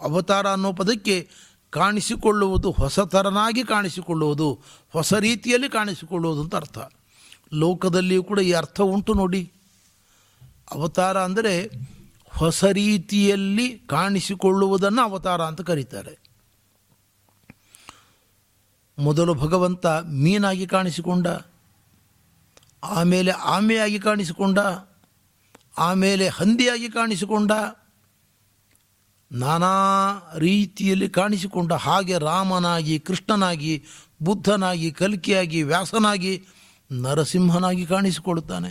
[0.00, 1.28] ಅವತಾರ ಅನ್ನೋ ಪದಕ್ಕೆ
[1.70, 4.48] ಕಾಣಿಸಿಕೊಳ್ಳುವುದು ಹೊಸತರನಾಗಿ ಕಾಣಿಸಿಕೊಳ್ಳುವುದು,
[4.92, 6.78] ಹೊಸ ರೀತಿಯಲ್ಲಿ ಕಾಣಿಸಿಕೊಳ್ಳುವುದು ಅಂತ ಅರ್ಥ.
[7.52, 9.52] ಲೋಕದಲ್ಲಿಯೂ ಕೂಡ ಈ ಅರ್ಥ ಉಂಟು ನೋಡಿ.
[10.72, 11.54] ಅವತಾರ ಅಂದರೆ
[12.38, 16.14] ಹೊಸ ರೀತಿಯಲ್ಲಿ ಕಾಣಿಸಿಕೊಳ್ಳುವುದನ್ನು ಅವತಾರ ಅಂತ ಕರೀತಾರೆ.
[18.98, 19.86] ಮೊದಲು ಭಗವಂತ
[20.22, 21.26] ಮೀನಾಗಿ ಕಾಣಿಸಿಕೊಂಡ,
[22.84, 24.58] ಆಮೇಲೆ ಆಮೆಯಾಗಿ ಕಾಣಿಸಿಕೊಂಡ,
[25.78, 27.52] ಆಮೇಲೆ ಹಂದಿಯಾಗಿ ಕಾಣಿಸಿಕೊಂಡ,
[29.32, 29.74] ನಾನಾ
[30.38, 33.84] ರೀತಿಯಲ್ಲಿ ಕಾಣಿಸಿಕೊಂಡ ಹಾಗೆ ರಾಮನಾಗಿ, ಕೃಷ್ಣನಾಗಿ,
[34.22, 36.32] ಬುದ್ಧನಾಗಿ, ಕಲ್ಕಿಯಾಗಿ, ವ್ಯಾಸನಾಗಿ
[36.92, 38.70] ನರಸಿಂಹನಾಗಿ ಕಾಣಿಸಿಕೊಳ್ಳುತ್ತಾನೆ.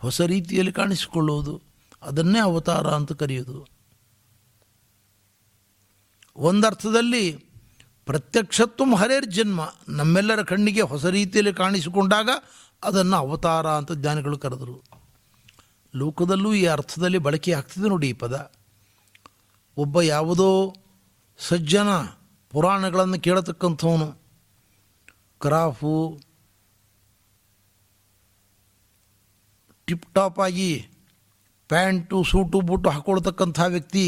[0.00, 1.62] ಹೊಸ ರೀತಿಯಲ್ಲಿ ಕಾಣಿಸಿಕೊಳ್ಳುವುದು.
[2.02, 3.66] ಅದನ್ನೇ ಅವತಾರ ಅಂತ ಕರೆಯುವುದು
[6.36, 7.32] ಒಂದರ್ಥದಲ್ಲಿ
[8.06, 9.74] ಪ್ರತ್ಯಕ್ಷತ್ವ ಹರೇರ್ ಜನ್ಮ.
[9.88, 12.28] ನಮ್ಮೆಲ್ಲರ ಕಣ್ಣಿಗೆ ಹೊಸ ರೀತಿಯಲ್ಲಿ ಕಾಣಿಸಿಕೊಂಡಾಗ
[12.84, 14.84] ಅದನ್ನು ಅವತಾರ ಅಂತ ಜ್ಞಾನಿಗಳು ಕರೆದರು.
[15.94, 18.52] ಲೋಕದಲ್ಲೂ ಈ ಅರ್ಥದಲ್ಲಿ ಬಳಕೆ ಆಗ್ತಿದೆ ನೋಡಿ ಈ ಪದ.
[19.76, 20.74] ಒಬ್ಬ ಯಾವುದೋ
[21.38, 21.88] ಸಜ್ಜನ
[22.50, 24.20] ಪುರಾಣಗಳನ್ನು ಕೇಳತಕ್ಕಂಥವನು.
[25.40, 26.20] ಕ್ರಾಫು
[29.90, 30.70] ಟಿಪ್ ಟಾಪ್ ಆಗಿ
[31.70, 34.06] ಪ್ಯಾಂಟು, ಸೂಟು, ಬೂಟು ಹಾಕ್ಕೊಳ್ತಕ್ಕಂಥ ವ್ಯಕ್ತಿ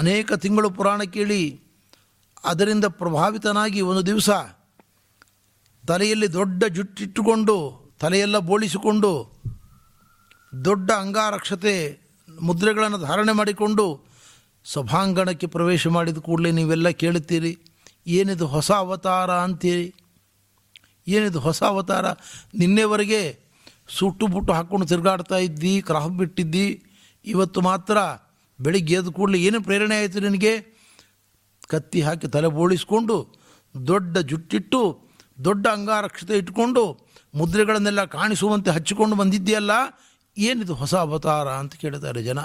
[0.00, 1.42] ಅನೇಕ ತಿಂಗಳು ಪುರಾಣ ಕೇಳಿ
[2.50, 4.30] ಅದರಿಂದ ಪ್ರಭಾವಿತನಾಗಿ ಒಂದು ದಿವಸ
[5.84, 7.56] ತಲೆಯಲ್ಲಿ ದೊಡ್ಡ ಜುಟ್ಟಿಟ್ಟುಕೊಂಡು
[8.02, 9.10] ತಲೆಯೆಲ್ಲ ಬೋಳಿಸಿಕೊಂಡು
[10.64, 11.74] ದೊಡ್ಡ ಅಂಗಾರಕ್ಷತೆ
[12.28, 13.84] ಮುದ್ರೆಗಳನ್ನು ಧಾರಣೆ ಮಾಡಿಕೊಂಡು
[14.64, 17.52] ಸಭಾಂಗಣಕ್ಕೆ ಪ್ರವೇಶ ಮಾಡಿದ ಕೂಡಲೇ ನೀವೆಲ್ಲ ಕೇಳುತ್ತೀರಿ,
[18.18, 19.86] ಏನಿದು ಹೊಸ ಅವತಾರ ಅಂತೀರಿ?
[21.06, 22.06] ಏನಿದು ಹೊಸ ಅವತಾರ?
[22.60, 23.22] ನಿನ್ನೆವರೆಗೆ
[23.88, 26.84] ಸುಟ್ಟು ಬುಟ್ಟು ಹಾಕ್ಕೊಂಡು ತಿರುಗಾಡ್ತಾ ಇದ್ದಿ, ಕ್ರಹ ಬಿಟ್ಟಿದ್ದಿ.
[27.24, 27.96] ಇವತ್ತು ಮಾತ್ರ
[28.60, 30.60] ಬೆಳಿಗ್ಗೆ ಎದ್ದು ಕೂಡಲೇ ಏನು ಪ್ರೇರಣೆ ಆಯಿತು ನಿನಗೆ?
[31.68, 33.34] ಕತ್ತಿ ಹಾಕಿ ತಲೆ ಬೋಳಿಸ್ಕೊಂಡು
[33.86, 35.10] ದೊಡ್ಡ ಜುಟ್ಟಿಟ್ಟು,
[35.44, 39.70] ದೊಡ್ಡ ಅಂಗಾರಕ್ಷತೆ ಇಟ್ಕೊಂಡು ಮುದ್ರೆಗಳನ್ನೆಲ್ಲ ಕಾಣಿಸುವಂತೆ ಹಚ್ಚಿಕೊಂಡು ಬಂದಿದ್ದೀಯಲ್ಲ?
[40.38, 42.38] ಏನಿದು ಹೊಸ ಅವತಾರ ಅಂತ ಕೇಳ್ತಾರೆ ಜನ.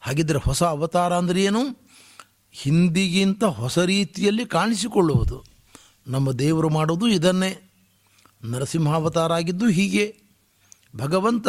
[0.00, 1.86] ಹಾಗಿದ್ದರೆ ಹೊಸ ಅವತಾರ ಅಂದರೆ ಏನು?
[2.52, 5.44] ಹಿಂದಿಗಿಂತ ಹೊಸ ರೀತಿಯಲ್ಲಿ ಕಾಣಿಸಿಕೊಳ್ಳುವುದು.
[6.06, 7.65] ನಮ್ಮ ದೇವರು ಮಾಡೋದು ಇದನ್ನೇ.
[8.44, 10.20] ನರಸಿಂಹಾವತಾರ ಆಗಿದ್ದು ಹೀಗೆ.
[10.96, 11.48] ಭಗವಂತ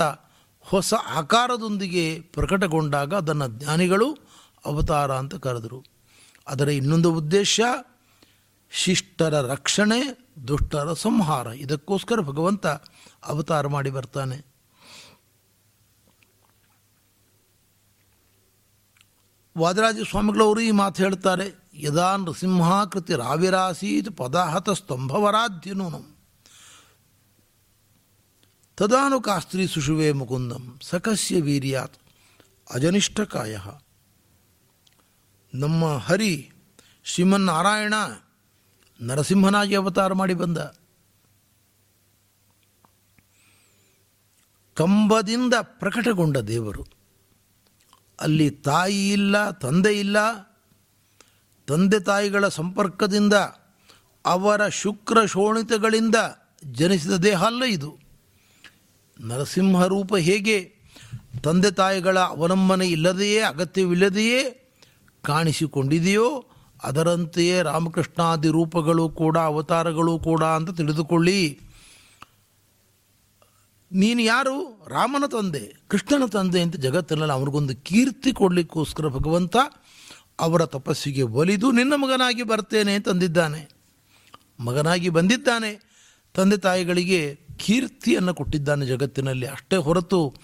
[0.60, 4.18] ಹೊಸ ಆಕಾರದೊಂದಿಗೆ ಪ್ರಕಟಗೊಂಡಾಗ ಅದನ್ನು ಜ್ಞಾನಿಗಳು
[4.66, 5.84] ಅವತಾರ ಅಂತ ಕರೆದರು.
[6.48, 7.60] ಅದರ ಇನ್ನೊಂದು ಉದ್ದೇಶ,
[8.72, 11.48] ಶಿಷ್ಟರ ರಕ್ಷಣೆ, ದುಷ್ಟರ ಸಂಹಾರ.
[11.48, 12.68] ಇದಕ್ಕೋಸ್ಕರ ಭಗವಂತ
[13.26, 14.58] ಅವತಾರ ಮಾಡಿ ಬರ್ತಾನೆ.
[19.58, 26.17] ವಾದರಾಜ ಸ್ವಾಮಿಗಳವರು ಈ ಮಾತು ಹೇಳ್ತಾರೆ, ಯದಾ ನೃಸಿಂಹಾಕೃತಿ ರಾವಿರಾಸೀತ್ ಪದಾಹತ ಸ್ತಂಭವರಾಧ್ಯನು
[28.78, 31.94] ತದಾನು ಕಾಸ್ತ್ರಿ ಸುಷುವೆ ಮುಕುಂದಂ ಸಕಸ್ಯ ವೀರ್ಯಾತ್
[32.74, 33.58] ಅಜನಿಷ್ಠಕಾಯ.
[35.54, 36.52] ನಮ್ಮ ಹರಿ
[37.04, 37.94] ಶ್ರೀಮನ್ನಾರಾಯಣ
[39.02, 40.58] ನರಸಿಂಹನಾಗಿ ಅವತಾರ ಮಾಡಿ ಬಂದ.
[44.74, 46.86] ಕಂಬದಿಂದ ಪ್ರಕಟಗೊಂಡ ದೇವರು.
[48.20, 50.18] ಅಲ್ಲಿ ತಾಯಿ ಇಲ್ಲ, ತಂದೆ ಇಲ್ಲ.
[51.68, 53.34] ತಂದೆ ತಾಯಿಗಳ ಸಂಪರ್ಕದಿಂದ
[54.26, 56.16] ಅವರ ಶುಕ್ರ ಶೋಣಿತಗಳಿಂದ
[56.64, 58.07] ಜನಿಸಿದ ದೇಹ ಅಲ್ಲ ಇದು.
[59.22, 60.74] ನರಸಿಂಹ ರೂಪ ಹೇಗೆ
[61.44, 64.64] ತಂದೆ ತಾಯಿಗಳ ಅವಲಂಬನೆ ಇಲ್ಲದೆಯೇ, ಅಗತ್ಯವಿಲ್ಲದೆಯೇ
[65.24, 66.46] ಕಾಣಿಸಿಕೊಂಡಿದೆಯೋ,
[66.84, 71.60] ಅದರಂತೆಯೇ ರಾಮಕೃಷ್ಣಾದಿ ರೂಪಗಳು ಕೂಡ, ಅವತಾರಗಳು ಕೂಡ ಅಂತ ತಿಳಿದುಕೊಳ್ಳಿ.
[73.92, 74.86] ನೀನು ಯಾರು?
[74.88, 79.56] ರಾಮನ ತಂದೆ, ಕೃಷ್ಣನ ತಂದೆ ಅಂತ ಜಗತ್ತಿನಲ್ಲಿ ಅವ್ರಿಗೊಂದು ಕೀರ್ತಿ ಕೊಡಲಿಕ್ಕೋಸ್ಕರ ಭಗವಂತ
[80.40, 83.70] ಅವರ ತಪಸ್ಸಿಗೆ ಒಲಿದು ನಿನ್ನ ಮಗನಾಗಿ ಬರ್ತೇನೆ ಅಂತಂದಿದ್ದಾನೆ
[84.60, 85.88] ಮಗನಾಗಿ ಬಂದಿದ್ದಾನೆ.
[86.34, 89.48] ತಂದೆ ತಾಯಿಗಳಿಗೆ ಕೀರ್ತಿಯನ್ನು ಕೊಟ್ಟಿದ್ದಾನೆ ಜಗತ್ತಿನಲ್ಲಿ.
[89.48, 90.36] ಅಷ್ಟೇ ಹೊರತು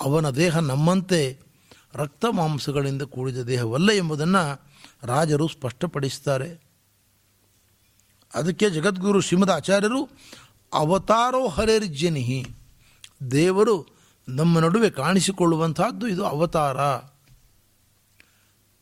[0.00, 1.38] ಅವನ ದೇಹ ನಮ್ಮಂತೆ
[1.94, 4.62] ರಕ್ತ ಮಾಂಸಗಳಿಂದ ಕೂಡಿದ ದೇಹವಲ್ಲ ಎಂಬುದನ್ನು
[5.02, 6.68] ರಾಜರು ಸ್ಪಷ್ಟಪಡಿಸ್ತಾರೆ.
[8.34, 10.08] ಅದಕ್ಕೆ ಜಗದ್ಗುರು ಶ್ರೀಮದ್ ಆಚಾರ್ಯರು
[10.72, 12.46] ಅವತಾರೋ ಹರೇರ್ಜನಿಹಿ
[13.30, 13.86] ದೇವರು
[14.28, 16.76] ನಮ್ಮ ನಡುವೆ ಕಾಣಿಸಿಕೊಳ್ಳುವಂತಹದ್ದು ಇದು ಅವತಾರ.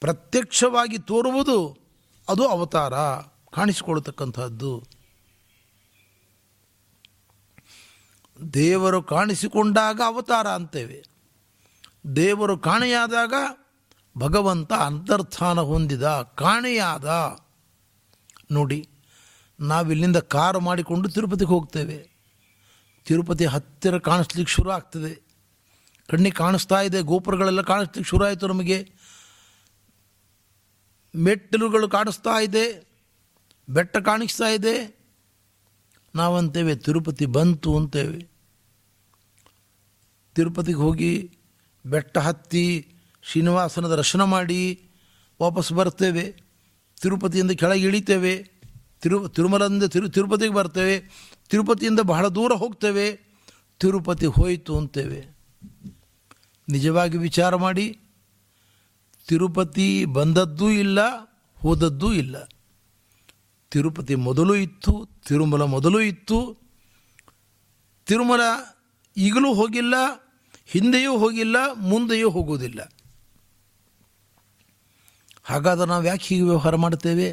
[0.00, 1.78] ಪ್ರತ್ಯಕ್ಷವಾಗಿ ತೋರುವುದು
[2.28, 2.94] ಅದು ಅವತಾರ
[3.54, 4.95] ಕಾಣಿಸಿಕೊಳ್ಳತಕ್ಕಂಥದ್ದು
[8.54, 11.04] ದೇವರು ಕಾಣಿಸಿಕೊಂಡಾಗ ಅವತಾರ ಅಂತೇವೆ.
[12.16, 13.34] ದೇವರು ಕಾಣೆಯಾದಾಗ
[14.18, 17.38] ಭಗವಂತ ಅಂತರ್ಥಾನ ಹೊಂದಿದ, ಕಾಣೆಯಾದ.
[18.50, 18.88] ನೋಡಿ,
[19.60, 22.10] ನಾವಿಲ್ಲಿಂದ ಕಾರು ಮಾಡಿಕೊಂಡು ತಿರುಪತಿಗೆ ಹೋಗ್ತೇವೆ.
[23.04, 25.26] ತಿರುಪತಿ ಹತ್ತಿರ ಕಾಣಿಸ್ಲಿಕ್ಕೆ ಶುರು ಆಗ್ತದೆ.
[26.10, 28.92] ಕಣ್ಣಿಗೆ ಕಾಣಿಸ್ತಾ ಇದೆ, ಗೋಪುರಗಳೆಲ್ಲ ಕಾಣಿಸ್ಲಿಕ್ಕೆ ಶುರು ಆಯಿತು ನಮಗೆ.
[31.16, 32.88] ಮೆಟ್ಟಿಲುಗಳು ಕಾಣಿಸ್ತಾ ಇದೆ,
[33.68, 34.95] ಬೆಟ್ಟ ಕಾಣಿಸ್ತಾ ಇದೆ.
[36.16, 38.28] ನಾವಂತೇವೆ, ತಿರುಪತಿ ಬಂತು ಅಂತೇವೆ.
[40.34, 41.38] ತಿರುಪತಿಗೆ ಹೋಗಿ
[41.86, 44.88] ಬೆಟ್ಟ ಹತ್ತಿ ಶ್ರೀನಿವಾಸನ ದರ್ಶನ ಮಾಡಿ
[45.42, 46.24] ವಾಪಸ್ ಬರ್ತೇವೆ.
[47.02, 48.50] ತಿರುಪತಿಯಿಂದ ಕೆಳಗೆ ಇಳಿತೇವೆ.
[49.02, 51.00] ತಿರು, ತಿರುಮಲದಿಂದ ತಿರು, ತಿರುಪತಿಗೆ ಬರ್ತೇವೆ.
[51.50, 53.12] ತಿರುಪತಿಯಿಂದ ಬಹಳ ದೂರ ಹೋಗ್ತೇವೆ.
[53.80, 55.36] ತಿರುಪತಿ ಹೋಯಿತು ಅಂತೇವೆ.
[56.68, 57.98] ನಿಜವಾಗಿ ವಿಚಾರ ಮಾಡಿ,
[59.28, 60.98] ತಿರುಪತಿ ಬಂದದ್ದೂ ಇಲ್ಲ,
[61.56, 62.48] ಹೋದದ್ದೂ ಇಲ್ಲ.
[63.76, 64.92] ತಿರುಪತಿ ಮೊದಲು ಇತ್ತು,
[65.28, 66.38] ತಿರುಮಲ ಮೊದಲು ಇತ್ತು.
[68.06, 68.40] ತಿರುಮಲ
[69.16, 69.94] ಈಗಲೂ ಹೋಗಿಲ್ಲ,
[70.66, 72.80] ಹಿಂದೆಯೂ ಹೋಗಿಲ್ಲ, ಮುಂದೆಯೂ ಹೋಗುವುದಿಲ್ಲ.
[75.42, 77.28] ಹಾಗಾದರೆ ನಾವು ಯಾಕೆ ಹೀಗೆ ವ್ಯವಹಾರ ಮಾಡ್ತೇವೆ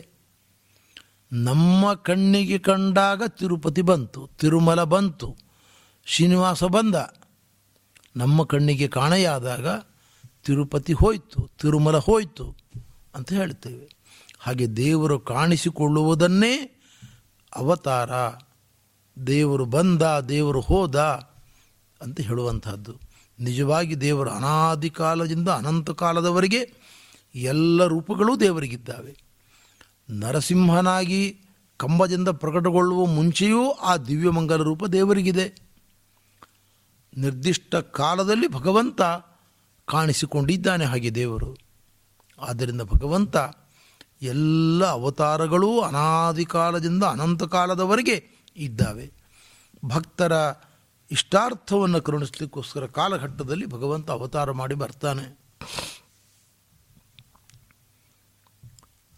[1.32, 5.38] ನಮ್ಮ ಕಣ್ಣಿಗೆ ಕಂಡಾಗ ತಿರುಪತಿ ಬಂತು, ತಿರುಮಲ ಬಂತು,
[6.06, 6.96] ಶ್ರೀನಿವಾಸ ಬಂದ.
[8.18, 9.68] ನಮ್ಮ ಕಣ್ಣಿಗೆ ಕಾಣೆಯಾದಾಗ
[10.44, 12.58] ತಿರುಪತಿ ಹೋಯಿತು, ತಿರುಮಲ ಹೋಯಿತು
[13.16, 14.03] ಅಂತ ಹೇಳ್ತೇವೆ
[14.46, 16.82] ಹಾಗೆ ದೇವರು ಕಾಣಿಸಿಕೊಳ್ಳುವುದನ್ನೇ
[17.56, 18.10] ಅವತಾರ.
[19.28, 20.96] ದೇವರು ಬಂದ, ದೇವರು ಹೋದ
[22.02, 22.94] ಅಂತ ಹೇಳುವಂತಹದ್ದು
[23.40, 26.74] ನಿಜವಾಗಿ ದೇವರು ಅನಾದಿ ಕಾಲದಿಂದ ಅನಂತ ಕಾಲದವರೆಗೆ
[27.36, 29.18] ಎಲ್ಲ ರೂಪಗಳು ದೇವರಿಗಿದ್ದಾವೆ.
[30.10, 31.42] ನರಸಿಂಹನಾಗಿ
[31.78, 35.56] ಕಂಬದಿಂದ ಪ್ರಕಟಗೊಳ್ಳುವ ಮುಂಚೆಯೂ ಆ ದಿವ್ಯಮಂಗಲ ರೂಪ ದೇವರಿಗಿದೆ.
[37.18, 39.02] ನಿರ್ದಿಷ್ಟ ಕಾಲದಲ್ಲಿ ಭಗವಂತ
[39.86, 41.58] ಕಾಣಿಸಿಕೊಂಡಿದ್ದಾನೆ ಹಾಗೆ ದೇವರು.
[42.42, 43.38] ಆದ್ದರಿಂದ ಭಗವಂತ
[44.24, 49.12] ಎಲ್ಲ ಅವತಾರಗಳೂ ಅನಾದಿ ಕಾಲದಿಂದ ಅನಂತ ಕಾಲದವರೆಗೆ ಇದ್ದಾವೆ.
[49.86, 50.32] ಭಕ್ತರ
[51.12, 55.40] ಇಷ್ಟಾರ್ಥವನ್ನು ಕರುಣಿಸಲಿಕ್ಕೋಸ್ಕರ ಕಾಲಘಟ್ಟದಲ್ಲಿ ಭಗವಂತ ಅವತಾರ ಮಾಡಿ ಬರ್ತಾನೆ.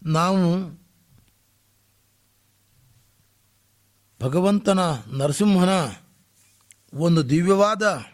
[0.02, 0.72] ನಾವು
[4.22, 4.78] ಭಗವಂತನ
[5.12, 5.92] ನರಸಿಂಹನ
[6.94, 8.04] ಒಂದು ದಿವ್ಯವಾದ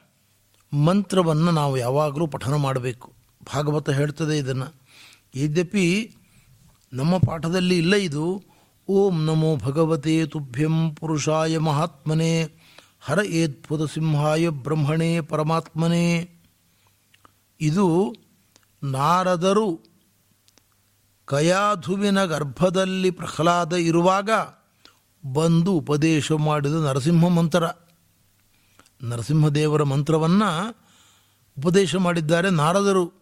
[0.77, 3.13] ಮಂತ್ರವನ್ನು ನಾವು ಯಾವಾಗಲೂ ಪಠನ ಮಾಡಬೇಕು.
[3.55, 4.83] ಭಾಗವತ ಹೇಳ್ತದೆ ಇದನ್ನು.
[5.35, 6.17] ಯದ್ಯಪಿ
[6.93, 8.45] ನಮ್ಮ ಪಾಠದಲ್ಲಿ ಇಲ್ಲ ಇದು.
[8.89, 12.43] ಓಂ ನಮೋ ಭಗವತೆ ತುಭ್ಯಂ ಪುರುಷಾಯ ಮಹಾತ್ಮನೆ.
[13.01, 16.29] ಹರ ಏದ್ಭುತ ಸಿಂಹಾಯ ಬ್ರಹ್ಮಣೇ ಪರಮಾತ್ಮನೇ.
[17.61, 18.15] ಇದು
[18.83, 19.81] ನಾರದರು
[21.25, 24.31] ಕಯಾಧುವಿನ ಗರ್ಭದಲ್ಲಿ ಪ್ರಹ್ಲಾದ ಇರುವಾಗ
[25.33, 27.65] ಬಂದು ಉಪದೇಶ ಮಾಡಿದ ನರಸಿಂಹ ಮಂತ್ರ.
[29.03, 30.69] ನರಸಿಂಹದೇವರ ಮಂತ್ರವನ್ನು
[31.59, 33.22] ಉಪದೇಶ ಮಾಡಿದ್ದಾರೆ ನಾರದರು.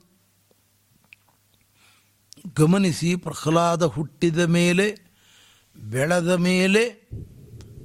[2.57, 5.14] ಗಮನಿಸಿ ಪ್ರಹ್ಲಾದ ಹುಟ್ಟಿದ ಮೇಲೆ,
[5.90, 7.09] ಬೆಳೆದ ಮೇಲೆ,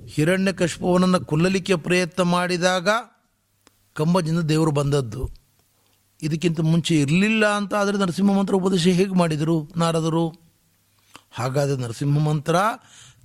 [0.07, 2.89] ಹಿರಣ್ಯ ಕಶ್ಪವನನ್ನು ಕೊಲ್ಲಲಿಕ್ಕೆ ಪ್ರಯತ್ನ ಮಾಡಿದಾಗ
[3.93, 5.29] ಕಂಬಜಿಂದ ದೇವರು ಬಂದದ್ದು.
[6.21, 10.33] ಇದಕ್ಕಿಂತ ಮುಂಚೆ ಇರಲಿಲ್ಲ ಅಂತ ಆದರೆ ನರಸಿಂಹ ಮಂತ್ರ ಉಪದೇಶ ಹೇಗೆ ಮಾಡಿದರು ನಾರದರು?
[11.31, 12.55] ಹಾಗಾದರೆ ನರಸಿಂಹ ಮಂತ್ರ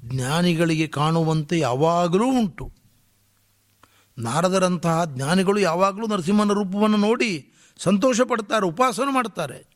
[0.05, 2.73] ಜ್ಞಾನಿಗಳಿಗೆ ಕಾಣುವಂತೆ ಯಾವಾಗಲೂ ಉಂಟು.
[4.19, 9.71] ನಾರದರಂತಹ ಜ್ಞಾನಿಗಳು ಯಾವಾಗಲೂ ನರಸಿಂಹನ ರೂಪವನ್ನು ನೋಡಿ ಸಂತೋಷ ಪಡ್ತಾರೆ ಉಪಾಸನೆ ಮಾಡ್ತಾರೆ.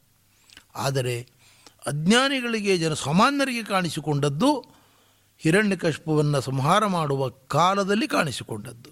[0.76, 1.33] ಆದರೆ
[1.86, 4.64] ಅಜ್ಞಾನಿಗಳಿಗೆ ಜನ ಸಾಮಾನ್ಯರಿಗೆ ಕಾಣಿಸಿಕೊಂಡದ್ದು
[5.38, 8.90] ಹಿರಣ್ಯಕಶ್ಪವನ್ನು ಸಂಹಾರ ಮಾಡುವ ಕಾಲದಲ್ಲಿ ಕಾಣಿಸಿಕೊಂಡದ್ದು.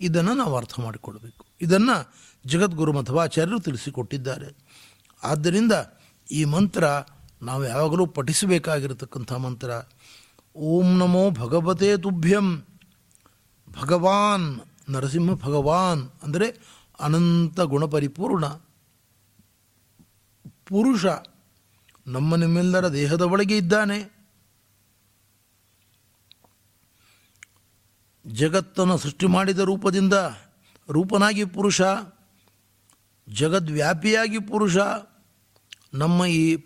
[0.00, 1.46] ಇದನ್ನು ನಾವು ಅರ್ಥ ಮಾಡಿಕೊಳ್ಬೇಕು.
[1.60, 2.14] ಇದನ್ನು
[2.46, 4.56] ಜಗದ್ಗುರು ಮಧ್ವಾಚಾರ್ಯರು ತಿಳಿಸಿಕೊಟ್ಟಿದ್ದಾರೆ.
[5.22, 5.72] ಆದ್ದರಿಂದ
[6.32, 6.84] ಈ ಮಂತ್ರ
[7.42, 9.70] ನಾವು ಯಾವಾಗಲೂ ಪಠಿಸಬೇಕಾಗಿರತಕ್ಕಂಥ ಮಂತ್ರ,
[10.56, 12.66] ಓಂ ನಮೋ ಭಗವತೇ ತುಭ್ಯಂ,
[13.82, 14.60] ಭಗವಾನ್,
[14.90, 16.58] ನರಸಿಂಹ ಭಗವಾನ್, ಅಂದರೆ
[17.00, 18.46] ಅನಂತ ಗುಣಪರಿಪೂರ್ಣ
[20.66, 21.06] ಪುರುಷ.
[22.06, 24.16] ನಮ್ಮ ನಿಮ್ಮೆಲ್ಲರ ದೇಹದ ಒಳಗೆ ಇದ್ದಾನೆ.
[28.26, 30.14] ಜಗತ್ತನ್ನು ಸೃಷ್ಟಿ ಮಾಡಿದ ರೂಪದಿಂದ
[30.90, 31.80] ರೂಪನಾಗಿ ಪುರುಷ,
[33.28, 34.76] ಜಗದ್ವ್ಯಾಪಿಯಾಗಿ ಪುರುಷ,
[35.94, 36.64] ನಮ್ಮ ಈ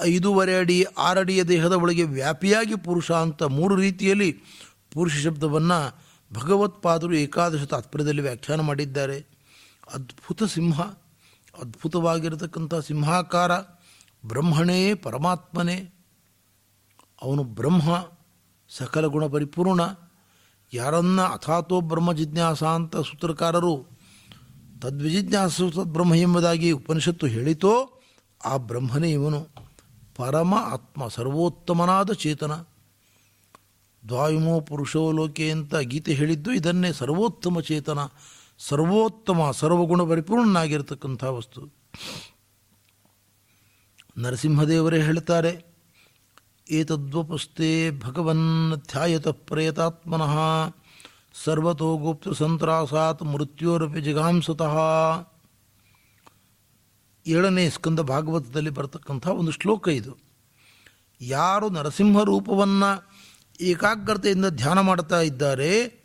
[0.00, 4.42] ಐದೂವರೆ ಅಡಿ ಆರಡಿಯ ದೇಹದ ಒಳಗೆ ವ್ಯಾಪಿಯಾಗಿ ಪುರುಷ ಅಂತ ಮೂರು ರೀತಿಯಲ್ಲಿ
[4.92, 5.78] ಪುರುಷ ಶಬ್ದವನ್ನು
[6.34, 9.26] ಭಗವತ್ಪಾದರು ಏಕಾದಶ ತಾತ್ಪರ್ಯದಲ್ಲಿ ವ್ಯಾಖ್ಯಾನ ಮಾಡಿದ್ದಾರೆ.
[9.94, 10.80] ಅದ್ಭುತ ಸಿಂಹ
[11.60, 13.50] ಅದ್ಭುತವಾಗಿರತಕ್ಕಂಥ ಸಿಂಹಾಕಾರ.
[14.26, 15.94] ಬ್ರಹ್ಮಣೇ ಪರಮಾತ್ಮನೇ.
[17.22, 18.08] ಅವನು ಬ್ರಹ್ಮ,
[18.68, 19.80] ಸಕಲ ಗುಣ ಪರಿಪೂರ್ಣ.
[20.72, 23.98] ಯಾರನ್ನ ಅಥಾತೋ ಬ್ರಹ್ಮ ಜಿಜ್ಞಾಸ ಅಂತ ಸೂತ್ರಕಾರರು
[24.82, 28.00] ತದ್ವಿಜಿಜ್ಞಾಸ ಬ್ರಹ್ಮ ಎಂಬುದಾಗಿ ಉಪನಿಷತ್ತು ಹೇಳಿತೋ,
[28.44, 29.48] ಆ ಬ್ರಹ್ಮನೇ ಇವನು.
[30.16, 32.52] ಪರಮ ಆತ್ಮ, ಸರ್ವೋತ್ತಮನಾದ ಚೇತನ.
[34.08, 37.98] ದ್ವಾಯುಮೋ ಪುರುಷೋ ಲೋಕೆ ಅಂತ ಗೀತೆ ಹೇಳಿದ್ದು, ಇದನ್ನೇ ಸರ್ವೋತ್ತಮ ಚೇತನ,
[38.58, 41.84] ಸರ್ವೋತ್ತಮ, ಸರ್ವಗುಣ ಪರಿಪೂರ್ಣನಾಗಿರ್ತಕ್ಕಂಥ ವಸ್ತು.
[44.16, 45.74] ನರಸಿಂಹದೇವರೇ ಹೇಳ್ತಾರೆ
[46.70, 50.34] ಏತದ್ವಪುಸ್ತೆ ಭಗವನ್ ಧ್ಯಾಯತ ಪ್ರೇತಾತ್ಮನಃ,
[51.44, 54.76] ಸರ್ವತೋ ಗುಪ್ತ ಸಂತ್ರಾಸಾತ್ ಮೃತ್ಯೋರಪಿ ಜಿಗಾಂಸತಃ.
[57.26, 60.18] ಏಳನೇ ಸ್ಕಂದ ಭಾಗವತದಲ್ಲಿ ಬರತಕ್ಕಂಥ ಒಂದು ಶ್ಲೋಕ ಇದು.
[61.20, 62.90] ಯಾರು ನರಸಿಂಹ ರೂಪವನ್ನು
[63.60, 66.04] ಏಕಾಗ್ರತೆಯಿಂದ ಧ್ಯಾನ ಮಾಡ್ತಾ ಇದ್ದಾರೆ,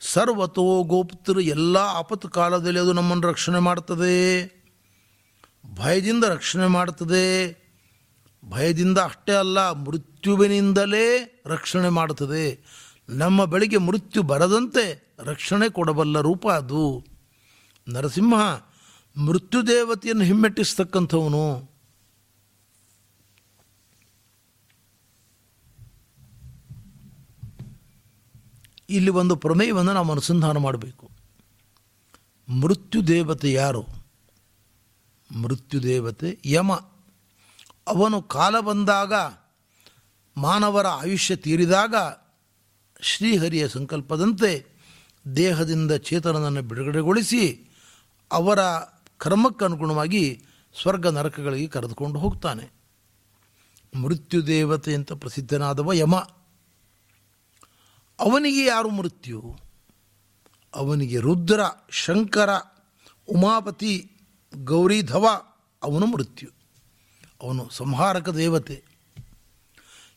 [0.00, 4.16] ಸರ್ವತೋ ಗೋಪ್ತರು ಎಲ್ಲ ಆಪತ್ತು ಕಾಲದಲ್ಲಿ ಅದು ನಮ್ಮನ್ನು ರಕ್ಷಣೆ ಮಾಡ್ತದೆ.
[5.66, 7.60] ಭಯದಿಂದ ರಕ್ಷಣೆ ಮಾಡುತ್ತದೆ.
[8.44, 12.64] ಭಯದಿಂದ ಅಷ್ಟೇ ಅಲ್ಲ, ಮೃತ್ಯುವಿನಿಂದಲೇ ರಕ್ಷಣೆ ಮಾಡುತ್ತದೆ.
[13.08, 17.04] ನಮ್ಮ ಬಳಿಗೆ ಮೃತ್ಯು ಬರದಂತೆ ರಕ್ಷಣೆ ಕೊಡಬಲ್ಲ ರೂಪ ಅದು.
[17.88, 18.34] ನರಸಿಂಹ,
[19.16, 21.70] ಮೃತ್ಯು ದೇವತೆಯನ್ನು ಹಿಮ್ಮೆಟ್ಟಿಸ್ತಕ್ಕಂಥವನು.
[28.90, 31.10] ಇಲ್ಲಿ ಒಂದು ಪ್ರಮೇಯವನ್ನು ನಾವು ಅನುಸಂಧಾನ ಮಾಡಬೇಕು.
[32.48, 33.99] ಮೃತ್ಯು ದೇವತೆ ಯಾರು?
[35.36, 36.72] ಮೃತ್ಯು ದೇವತೆ ಯಮ.
[37.86, 39.14] ಅವನು ಕಾಲ ಬಂದಾಗ,
[40.36, 41.94] ಮಾನವರ ಆಯುಷ್ಯ ತೀರಿದಾಗ,
[43.00, 44.66] ಶ್ರೀಹರಿಯ ಸಂಕಲ್ಪದಂತೆ
[45.36, 47.70] ದೇಹದಿಂದ ಚೇತನನನ್ನು ಬಿಡುಗಡೆಗೊಳಿಸಿ
[48.32, 48.60] ಅವರ
[49.18, 50.44] ಕರ್ಮಕ್ಕನುಗುಣವಾಗಿ
[50.82, 52.80] ಸ್ವರ್ಗ ನರಕಗಳಿಗೆ ಕರೆದುಕೊಂಡು ಹೋಗ್ತಾನೆ.
[53.94, 56.16] ಮೃತ್ಯುದೇವತೆ ಅಂತ ಪ್ರಸಿದ್ಧನಾದವ ಯಮ.
[58.18, 59.58] ಅವನಿಗೆ ಯಾರು ಮೃತ್ಯು?
[60.74, 62.50] ಅವನಿಗೆ ರುದ್ರ, ಶಂಕರ,
[63.28, 64.12] ಉಮಾಪತಿ
[64.54, 65.26] ಗೌರಿಧವ
[65.82, 66.50] ಅವನು ಮೃತ್ಯು.
[67.42, 68.84] ಅವನು ಸಂಹಾರಕ ದೇವತೆ.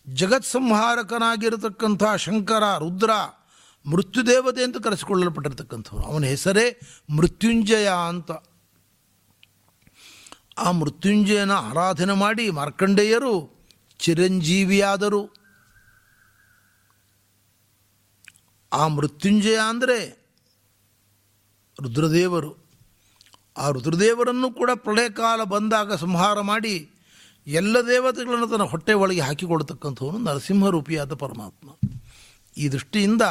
[0.07, 3.09] ಜಗತ್ ಸಂಹಾರಕನಾಗಿರತಕ್ಕಂಥ ಶಂಕರ, ರುದ್ರ
[3.85, 8.31] ಮೃತ್ಯು ದೇವತೆ ಅಂತ ಕರೆಸಿಕೊಳ್ಳಲ್ಪಟ್ಟಿರ್ತಕ್ಕಂಥವನು ಅವನ ಹೆಸರೇ ಮೃತ್ಯುಂಜಯ ಅಂತ.
[10.57, 13.65] ಆ ಮೃತ್ಯುಂಜಯನ ಆರಾಧನೆ ಮಾಡಿ ಮಾರ್ಕಂಡೇಯರು
[13.99, 15.33] ಚಿರಂಜೀವಿಯಾದರು.
[18.73, 20.29] ಆ ಮೃತ್ಯುಂಜಯ ಅಂದರೆ
[21.81, 22.62] ರುದ್ರದೇವರು.
[23.57, 26.89] ಆ ರುದ್ರದೇವರನ್ನು ಕೂಡ ಪ್ರಳಯ ಕಾಲ ಬಂದಾಗ ಸಂಹಾರ ಮಾಡಿ
[27.47, 31.69] ಎಲ್ಲ ದೇವತೆಗಳನ್ನು ತನ್ನ ಹೊಟ್ಟೆ ಒಳಗೆ ಹಾಕಿಕೊಳ್ತಕ್ಕಂಥವನು ನರಸಿಂಹರೂಪಿಯಾದ ಪರಮಾತ್ಮ.
[32.57, 33.21] ಈ ದೃಷ್ಟಿಯಿಂದ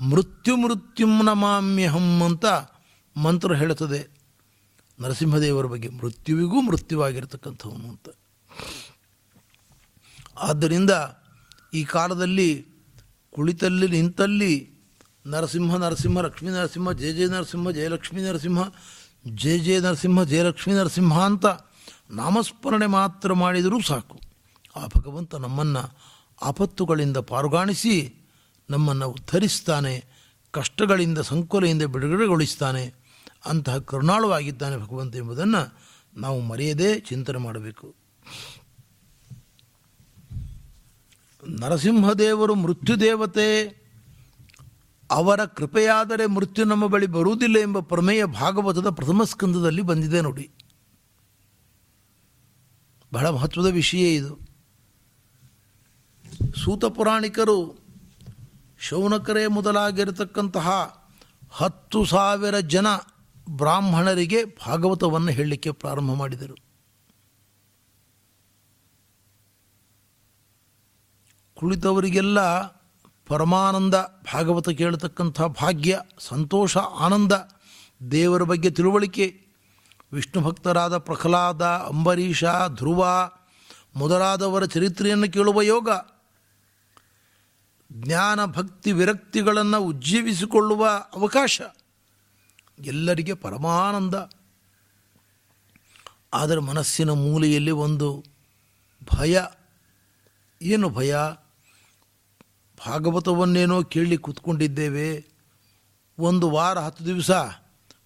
[0.00, 2.44] ಮೃತ್ಯು ಮೃತ್ಯುಂ ನಮಾಮ್ಯಹಂ ಅಂತ
[3.16, 4.08] ಮಂತ್ರ ಹೇಳುತ್ತದೆ.
[5.00, 8.08] ನರಸಿಂಹದೇವರ ಬಗ್ಗೆ ಮೃತ್ಯುವಿಗೂ ಮೃತ್ಯುವಾಗಿರ್ತಕ್ಕಂಥವನು ಅಂತ.
[10.36, 10.90] ಆದ್ದರಿಂದ
[11.74, 12.66] ಈ ಕಾಲದಲ್ಲಿ
[13.30, 14.70] ಕುಳಿತಲ್ಲಿ ನಿಂತಲ್ಲಿ
[15.26, 18.58] ನರಸಿಂಹ ನರಸಿಂಹ ಲಕ್ಷ್ಮೀ ನರಸಿಂಹ ಜಯ ಜಯ ನರಸಿಂಹ ಜಯಲಕ್ಷ್ಮೀ ನರಸಿಂಹ
[19.28, 21.46] ಜಯ ಜೆ ನರಸಿಂಹ ಜಯಲಕ್ಷ್ಮೀ ನರಸಿಂಹ ಅಂತ
[22.10, 24.20] ನಾಮಸ್ಮರಣೆ ಮಾತ್ರ ಮಾಡಿದರೂ ಸಾಕು.
[24.76, 25.98] ಆ ಭಗವಂತ ನಮ್ಮನ್ನು
[26.42, 28.14] ಆಪತ್ತುಗಳಿಂದ ಪಾರುಗಾಣಿಸಿ
[28.70, 30.04] ನಮ್ಮನ್ನು ಉದ್ಧರಿಸ್ತಾನೆ,
[30.50, 32.94] ಕಷ್ಟಗಳಿಂದ ಸಂಕುಲೆಯಿಂದ ಬಿಡುಗಡೆಗೊಳಿಸ್ತಾನೆ,
[33.44, 35.78] ಅಂತಹ ಕರುಣಾಳುವಾಗಿದ್ದಾನೆ ಭಗವಂತ ಎಂಬುದನ್ನು
[36.16, 37.94] ನಾವು ಮರೆಯದೇ ಚಿಂತನೆ ಮಾಡಬೇಕು.
[41.48, 43.83] ನರಸಿಂಹದೇವರು ಮೃತ್ಯು ದೇವತೆ
[45.14, 50.50] ಅವರ ಕೃಪೆಯಾದರೆ ಮೃತ್ಯು ನಮ್ಮ ಬಳಿ ಬರುವುದಿಲ್ಲ ಎಂಬ ಪ್ರಮೇಯ ಭಾಗವತದ ಪ್ರಥಮ ಸ್ಕಂದದಲ್ಲಿ ಬಂದಿದೆ ನೋಡಿ.
[53.12, 54.38] ಬಹಳ ಮಹತ್ವದ ವಿಷಯ ಇದು.
[56.64, 57.78] ಸೂತ ಪುರಾಣಿಕರು
[58.78, 60.68] ಶೌನಕರೇ ಮೊದಲಾಗಿರತಕ್ಕಂತಹ
[61.50, 62.86] ಹತ್ತು ಸಾವಿರ ಜನ
[63.50, 66.54] ಬ್ರಾಹ್ಮಣರಿಗೆ ಭಾಗವತವನ್ನು ಹೇಳಲಿಕ್ಕೆ ಪ್ರಾರಂಭ ಮಾಡಿದರು.
[71.54, 72.40] ಕುಳಿತವರಿಗೆಲ್ಲ
[73.28, 73.94] ಪರಮಾನಂದ
[74.34, 77.32] ಭಾಗವತ ಕೇಳತಕ್ಕಂಥ ಭಾಗ್ಯ, ಸಂತೋಷ, ಆನಂದ,
[78.10, 79.46] ದೇವರ ಬಗ್ಗೆ ತಿಳುವಳಿಕೆ.
[80.12, 83.30] ವಿಷ್ಣು ಭಕ್ತರಾದ ಪ್ರಹ್ಲಾದ, ಅಂಬರೀಷ, ಧ್ರುವ
[83.96, 85.88] ಮೊದಲಾದವರ ಚರಿತ್ರೆಯನ್ನು ಕೇಳುವ ಯೋಗ.
[87.92, 91.60] ಜ್ಞಾನ, ಭಕ್ತಿ, ವಿರಕ್ತಿಗಳನ್ನು ಉಜ್ಜೀವಿಸಿಕೊಳ್ಳುವ ಅವಕಾಶ.
[92.84, 94.14] ಎಲ್ಲರಿಗೆ ಪರಮಾನಂದ.
[96.34, 98.24] ಆದರೆ ಮನಸ್ಸಿನ ಮೂಲೆಯಲ್ಲಿ ಒಂದು
[99.14, 99.40] ಭಯ.
[100.62, 101.16] ಏನು ಭಯ?
[102.86, 105.26] ಭಾಗವತವನ್ನೇನೋ ಕೇಳಿ ಕೂತ್ಕೊಂಡಿದ್ದೇವೆ.
[106.18, 107.30] ಒಂದು ವಾರ ಹತ್ತು ದಿವಸ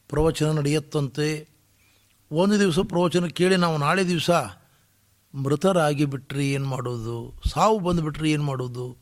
[0.09, 1.49] ಪ್ರವಚನ ನಡೆಯುತ್ತಂತೆ.
[2.33, 4.31] ಒಂದು ದಿವಸ ಪ್ರವಚನ ಕೇಳಿ ನಾವು ನಾಳೆ ದಿವಸ
[5.35, 7.43] ಮೃತರಾಗಿ ಬಿಟ್ಟರೆ ಏನು ಮಾಡೋದು?
[7.49, 8.97] ಸಾವು ಬಂದುಬಿಟ್ರೆ ಏನು ಮಾಡೋದು?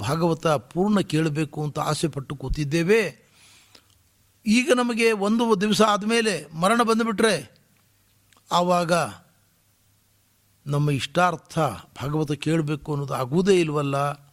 [0.00, 3.28] ಭಾಗವತ ಪೂರ್ಣ ಕೇಳಬೇಕು ಅಂತ ಆಸೆ ಪಟ್ಟು ಕೂತಿದ್ದೇವೆ.
[4.46, 7.58] ಈಗ ನಮಗೆ ಒಂದು ದಿವಸ ಆದಮೇಲೆ ಮರಣ ಬಂದುಬಿಟ್ರೆ
[8.52, 8.92] ಆವಾಗ
[10.66, 11.58] ನಮ್ಮ ಇಷ್ಟಾರ್ಥ
[12.02, 14.27] ಭಾಗವತ ಕೇಳಬೇಕು ಅನ್ನೋದು ಆಗುವುದೇ ಇಲ್ವಲ್ಲ?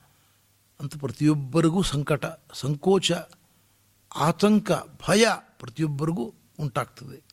[0.79, 3.11] ಅಂತ ಪ್ರತಿಯೊಬ್ಬರಿಗೂ ಸಂಕಟ, ಸಂಕೋಚ,
[4.15, 4.71] ಆತಂಕ,
[5.07, 5.25] ಭಯ
[5.59, 7.23] ಪ್ರತಿಯೊಬ್ಬರಿಗೂ ಉಂಟಾಗ್ತದೆ.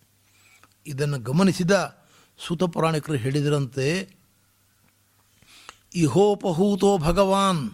[0.86, 2.04] ಇದನ್ನು ಗಮನಿಸಿದ
[2.38, 4.16] ಸೂತ ಪುರಾಣಿಕರು ಹೇಳಿದರಂತೆ,
[5.94, 7.70] ಇಹೋಪಹೂತೋ ಭಗವಾನ್,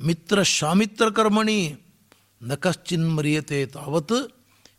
[0.00, 1.80] ಮಿತ್ರ ಶಾಮಿತ್ರ ಕರ್ಮಣಿ,
[2.42, 4.32] ನ ಕಶ್ಚಿನ್ ಮರಿಯತೆ ತಾವತ್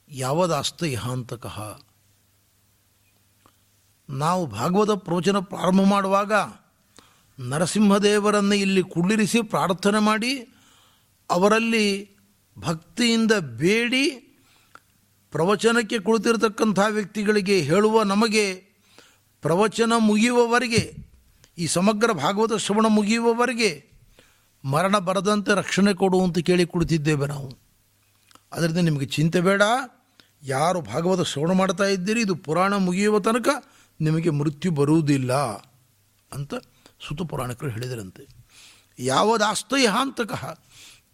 [0.10, 1.80] ಯಾವದಾಸ್ತ ಇಹಾಂತಕಃ
[4.10, 6.34] ನಾವು ಭಾಗವತ ಪ್ರವಚನ ಪ್ರಾರಂಭ ಮಾಡುವಾಗ
[7.40, 10.56] ನರಸಿಂಹದೇವರನ್ನು ಇಲ್ಲಿ ಕುಳ್ಳಿರಿಸಿ ಪ್ರಾರ್ಥನೆ ಮಾಡಿ
[11.30, 12.16] ಅವರಲ್ಲಿ
[12.60, 14.10] ಭಕ್ತಿಯಿಂದ ಬೇಡಿ
[15.32, 18.70] ಪ್ರವಚನಕ್ಕೆ ಕುಳಿತಿರತಕ್ಕಂಥ ವ್ಯಕ್ತಿಗಳಿಗೆ ಹೇಳುವ ನಮಗೆ
[19.42, 20.96] ಪ್ರವಚನ ಮುಗಿಯುವವರೆಗೆ,
[21.58, 23.90] ಈ ಸಮಗ್ರ ಭಾಗವತ ಶ್ರವಣ ಮುಗಿಯುವವರೆಗೆ
[24.66, 27.50] ಮರಣ ಬರದಂತೆ ರಕ್ಷಣೆ ಕೊಡು ಅಂತ ಕೇಳಿ ಕುಳಿತಿದ್ದೇವೆ ನಾವು.
[28.54, 29.62] ಅದರಿಂದ ನಿಮಗೆ ಚಿಂತೆ ಬೇಡ.
[30.44, 33.48] ಯಾರು ಭಾಗವತ ಶ್ರವಣ ಮಾಡ್ತಾ ಇದ್ದೀರಿ, ಇದು ಪುರಾಣ ಮುಗಿಯುವ ತನಕ
[34.02, 35.34] ನಿಮಗೆ ಮೃತ್ಯು ಬರುವುದಿಲ್ಲ
[36.34, 36.54] ಅಂತ
[37.08, 38.24] ಸುತ ಪುರಾಣಿಕರು ಹೇಳಿದರಂತೆ
[39.00, 40.44] ಯಾವದಾಸ್ತಯ ಹಾಂತಕಃ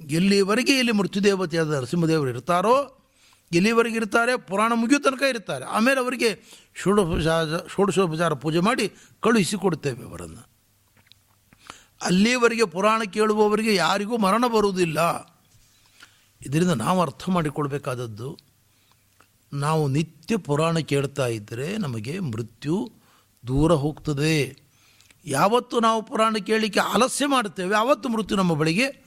[0.01, 3.01] ಎಲ್ಲಿವರೆಗೆ ಇಲ್ಲಿ ಮೃತ್ಯುದೇವತೆಯಾದ ನರಸಿಂಹದೇವರು ಇರ್ತಾರೋ,
[3.51, 6.29] ಎಲ್ಲಿವರೆಗೆ ಇರ್ತಾರೆ, ಪುರಾಣ ಮುಗಿಯೋ ತನಕ ಇರ್ತಾರೆ, ಆಮೇಲೆ ಅವರಿಗೆ
[6.75, 8.85] ಷೋಡೋಪಚಾರ ಷೋಡಶೋಪಚಾರ ಪೂಜೆ ಮಾಡಿ
[9.19, 10.43] ಕಳುಹಿಸಿ ಕೊಡ್ತೇವೆ ಅವರನ್ನು.
[12.01, 14.99] ಅಲ್ಲಿವರೆಗೆ ಪುರಾಣ ಕೇಳುವವರಿಗೆ ಯಾರಿಗೂ ಮರಣ ಬರುವುದಿಲ್ಲ.
[16.41, 18.37] ಇದರಿಂದ ನಾವು ಅರ್ಥ ಮಾಡಿಕೊಳ್ಬೇಕಾದದ್ದು,
[19.53, 22.91] ನಾವು ನಿತ್ಯ ಪುರಾಣ ಕೇಳ್ತಾ ಇದ್ದರೆ ನಮಗೆ ಮೃತ್ಯು
[23.47, 24.64] ದೂರ ಹೋಗ್ತದೆ.
[25.25, 29.05] ಯಾವತ್ತು ನಾವು ಪುರಾಣ ಕೇಳಲಿಕ್ಕೆ ಆಲಸ್ಯ ಮಾಡುತ್ತೇವೆ ಆವತ್ತು ಮೃತ್ಯು ನಮ್ಮ ಬಳಿಗೆ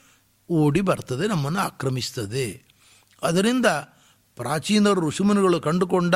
[0.50, 2.62] ಓಡಿ ಬರ್ತದೆ, ನಮ್ಮನ್ನು ಆಕ್ರಮಿಸ್ತದೆ.
[3.22, 3.66] ಅದರಿಂದ
[4.37, 6.14] ಪ್ರಾಚೀನರು, ಋಷಿಮುನಿಗಳು ಕಂಡುಕೊಂಡ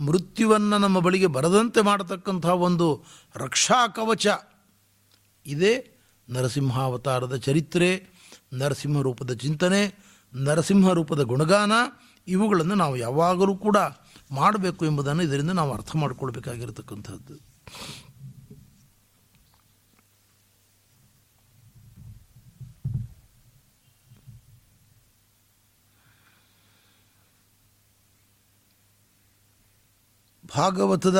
[0.00, 3.04] ಮೃತ್ಯುವನ್ನು ನಮ್ಮ ಬಳಿಗೆ ಬರದಂತೆ ಮಾಡತಕ್ಕಂಥ ಒಂದು
[3.36, 4.26] ರಕ್ಷಾ ಕವಚ.
[5.46, 5.96] ಇದೇ
[6.28, 8.06] ನರಸಿಂಹಾವತಾರದ ಚರಿತ್ರೆ,
[8.52, 9.94] ನರಸಿಂಹ ರೂಪದ ಚಿಂತನೆ,
[10.34, 11.72] ನರಸಿಂಹ ರೂಪದ ಗುಣಗಾನ,
[12.28, 13.76] ಇವುಗಳನ್ನು ನಾವು ಯಾವಾಗಲೂ ಕೂಡ
[14.30, 17.56] ಮಾಡಬೇಕು ಎಂಬುದನ್ನು ಇದರಿಂದ ನಾವು ಅರ್ಥ ಮಾಡಿಕೊಳ್ಬೇಕಾಗಿರತಕ್ಕಂಥದ್ದು.
[30.56, 31.18] ಭಾಗವತದ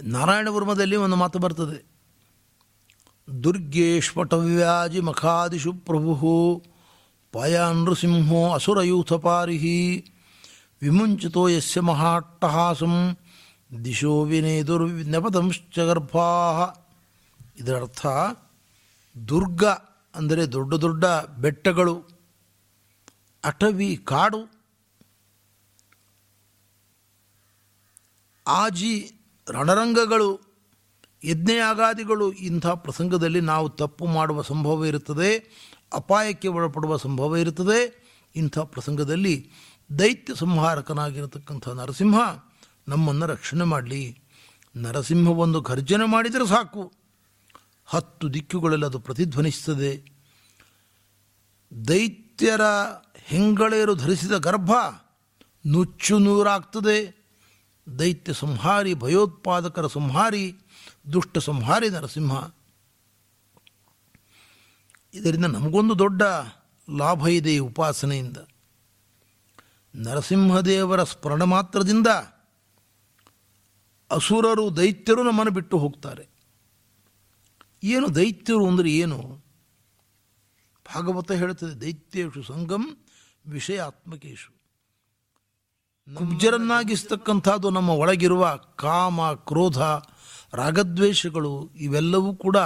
[0.00, 1.78] ನಾರಾಯಣ ವರ್ಮದಲ್ಲಿ ಒಂದು ಮಾತು ಬರ್ತದೆ.
[3.28, 6.30] ದುರ್ಗೇಶ್ವಟವ್ಯಾಜಿ ಮಖಾದಿಷು ಪ್ರಭು
[7.34, 9.78] ಪಾಯ ನೃಸಿಂಹೋ ಅಸುರಯೂಥಪಾರಿಹಿ
[10.82, 12.94] ವಿಮುಂಚಿತೋ ಯಸ್ಯ ಮಹಾಟ್ಟಹಾಸಂ
[13.84, 16.28] ದಿಶೋ ವಿನೇದುರ್ ನೆಪದಂಶ್ಚ ಗರ್ಭಾ
[17.58, 18.06] ಇದರರ್ಥ
[19.14, 19.64] ದುರ್ಗ
[20.14, 21.04] ಅಂದರೆ ದೊಡ್ಡ ದೊಡ್ಡ
[21.38, 21.94] ಬೆಟ್ಟಗಳು,
[23.44, 24.40] ಅಟವಿ ಕಾಡು
[28.46, 29.12] ಆಜಿ
[29.50, 30.40] ರಣರಂಗಗಳು,
[31.24, 35.38] ಯಜ್ಞಯಾಗಾದಿಗಳು ಇಂಥ ಪ್ರಸಂಗದಲ್ಲಿ ನಾವು ತಪ್ಪು ಮಾಡುವ ಸಂಭವ ಇರುತ್ತದೆ,
[35.92, 38.10] ಅಪಾಯಕ್ಕೆ ಒಳಪಡುವ ಸಂಭವ ಇರುತ್ತದೆ.
[38.36, 39.50] ಇಂಥ ಪ್ರಸಂಗದಲ್ಲಿ
[39.98, 42.18] ದೈತ್ಯ ಸಂಹಾರಕನಾಗಿರತಕ್ಕಂಥ ನರಸಿಂಹ
[42.88, 44.22] ನಮ್ಮನ್ನು ರಕ್ಷಣೆ ಮಾಡಲಿ.
[44.76, 46.92] ನರಸಿಂಹ ಒಂದು ಘರ್ಜನೆ ಮಾಡಿದರೆ ಸಾಕು.
[47.86, 50.20] ಹತ್ತು ದಿಕ್ಕುಗಳಲ್ಲಿ ಅದು ಪ್ರತಿಧ್ವನಿಸ್ತದೆ
[51.88, 52.60] ದೈತ್ಯರ
[53.14, 54.70] ಹೆಂಗಳೇರು ಧರಿಸಿದ ಗರ್ಭ
[55.66, 57.19] ನುಚ್ಚು ನೂರಾಗ್ತದೆ.
[57.98, 60.58] ದೈತ್ಯ ಸಂಹಾರಿ, ಭಯೋತ್ಪಾದಕರ ಸಂಹಾರಿ,
[61.12, 62.54] ದುಷ್ಟ ಸಂಹಾರಿ ನರಸಿಂಹ.
[65.14, 66.22] ಇದರಿಂದ ನಮಗೊಂದು ದೊಡ್ಡ
[66.96, 68.36] ಲಾಭ ಇದೆ ಈ ಉಪಾಸನೆಯಿಂದ.
[69.96, 72.06] ನರಸಿಂಹದೇವರ ಸ್ಮರಣ ಮಾತ್ರದಿಂದ
[74.10, 76.28] ಅಸುರರು, ದೈತ್ಯರು ನಮ್ಮನ್ನು ಬಿಟ್ಟು ಹೋಗ್ತಾರೆ.
[77.82, 79.44] ಏನು ದೈತ್ಯರು ಅಂದರೆ ಏನು?
[80.94, 82.96] ಭಾಗವತ ಹೇಳುತ್ತದೆ ದೈತ್ಯೇಶು ಸಂಗಮ್
[83.46, 84.59] ವಿಷಯಾತ್ಮಕೇಶು
[86.14, 89.78] ಕುಬ್ಜರನ್ನಾಗಿಸ್ತಕ್ಕಂಥದ್ದು ನಮ್ಮ ಒಳಗಿರುವ ಕಾಮ, ಕ್ರೋಧ,
[90.52, 92.56] ರಾಗದ್ವೇಷಗಳು ಇವೆಲ್ಲವೂ ಕೂಡ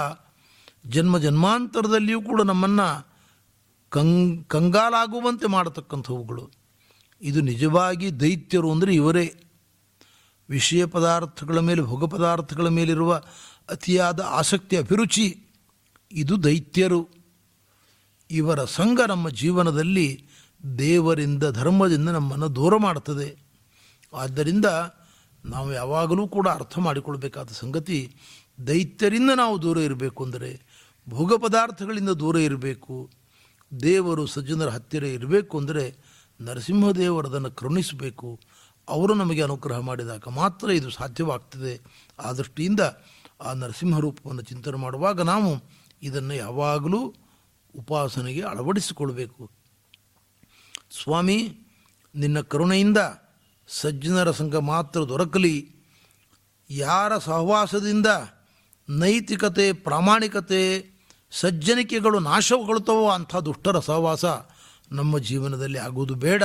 [0.87, 3.15] ಜನ್ಮ ಜನ್ಮಾಂತರದಲ್ಲಿಯೂ ಕೂಡ ನಮ್ಮನ್ನು
[3.89, 6.51] ಕಂಗ್, ಕಂಗಾಲಾಗುವಂತೆ ಮಾಡತಕ್ಕಂಥವುಗಳು.
[7.21, 9.35] ಇದು ನಿಜವಾಗಿ ದೈತ್ಯರು ಅಂದರೆ ಇವರೇ.
[10.49, 13.23] ವಿಷಯ ಪದಾರ್ಥಗಳ ಮೇಲೆ, ಭೋಗ ಪದಾರ್ಥಗಳ ಮೇಲಿರುವ
[13.69, 15.47] ಅತಿಯಾದ ಆಸಕ್ತಿ, ಅಭಿರುಚಿ,
[16.11, 17.09] ಇದು ದೈತ್ಯರು.
[18.31, 20.27] ಇವರ ಸಂಘ ನಮ್ಮ ಜೀವನದಲ್ಲಿ
[20.77, 23.37] ದೇವರಿಂದ, ಧರ್ಮದಿಂದ ನಮ್ಮನ್ನು ದೂರ ಮಾಡುತ್ತದೆ.
[24.13, 24.65] ಆದ್ದರಿಂದ
[25.45, 28.15] ನಾವು ಯಾವಾಗಲೂ ಕೂಡ ಅರ್ಥ ಮಾಡಿಕೊಳ್ಬೇಕಾದ ಸಂಗತಿ,
[28.67, 30.61] ದೈತ್ಯರಿಂದ ನಾವು ದೂರ ಇರಬೇಕು ಅಂದರೆ
[31.09, 33.09] ಭೋಗ ಪದಾರ್ಥಗಳಿಂದ ದೂರ ಇರಬೇಕು.
[33.83, 35.95] ದೇವರು ಸಜ್ಜನರ ಹತ್ತಿರ ಇರಬೇಕು ಅಂದರೆ
[36.41, 38.39] ನರಸಿಂಹದೇವರದನ್ನು ಕರುಣಿಸಬೇಕು.
[38.89, 41.81] ಅವರು ನಮಗೆ ಅನುಗ್ರಹ ಮಾಡಿದಾಗ ಮಾತ್ರ ಇದು ಸಾಧ್ಯವಾಗ್ತದೆ.
[42.19, 42.79] ಆ ದೃಷ್ಟಿಯಿಂದ
[43.41, 45.63] ಆ ನರಸಿಂಹ ರೂಪವನ್ನು ಚಿಂತನೆ ಮಾಡುವಾಗ ನಾವು
[46.03, 47.15] ಇದನ್ನು ಯಾವಾಗಲೂ
[47.75, 49.64] ಉಪಾಸನೆಗೆ ಅಳವಡಿಸಿಕೊಳ್ಬೇಕು.
[51.03, 51.57] ಸ್ವಾಮಿ,
[52.15, 52.97] ನಿನ್ನ ಕರುಣೆಯಿಂದ
[53.67, 55.75] ಸಜ್ಜನರ ಸಂಘ ಮಾತ್ರ ದೊರಕಲಿ.
[56.69, 58.07] ಯಾರ ಸಹವಾಸದಿಂದ
[58.89, 60.95] ನೈತಿಕತೆ, ಪ್ರಾಮಾಣಿಕತೆ,
[61.31, 64.25] ಸಜ್ಜನಿಕೆಗಳು ನಾಶಗೊಳ್ತವೋ ಅಂಥ ದುಷ್ಟರ ಸಹವಾಸ
[64.91, 66.43] ನಮ್ಮ ಜೀವನದಲ್ಲಿ ಆಗುವುದು ಬೇಡ.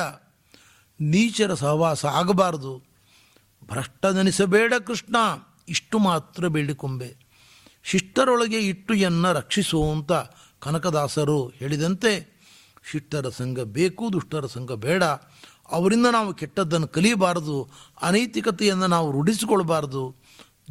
[1.00, 2.82] ನೀಚರ ಸಹವಾಸ ಆಗಬಾರದು.
[3.64, 5.16] ಭ್ರಷ್ಟನೆನಿಸಬೇಡ ಕೃಷ್ಣ,
[5.68, 7.16] ಇಷ್ಟು ಮಾತ್ರ ಬೇಡಿಕೊಂಬೆ
[7.82, 10.12] ಶಿಷ್ಟರೊಳಗೆ ಇಟ್ಟು ಎನ್ನ ರಕ್ಷಿಸುವಂತ
[10.60, 12.39] ಕನಕದಾಸರು ಹೇಳಿದಂತೆ
[12.82, 15.04] ಶಿಷ್ಟರ ಸಂಘ ಬೇಕು, ದುಷ್ಟರ ಸಂಘ ಬೇಡ.
[15.70, 17.70] ಅವರಿಂದ ನಾವು ಕೆಟ್ಟದ್ದನ್ನು ಕಲಿಯಬಾರದು.
[18.02, 20.16] ಅನೈತಿಕತೆಯನ್ನು ನಾವು ರೂಢಿಸಿಕೊಳ್ಬಾರ್ದು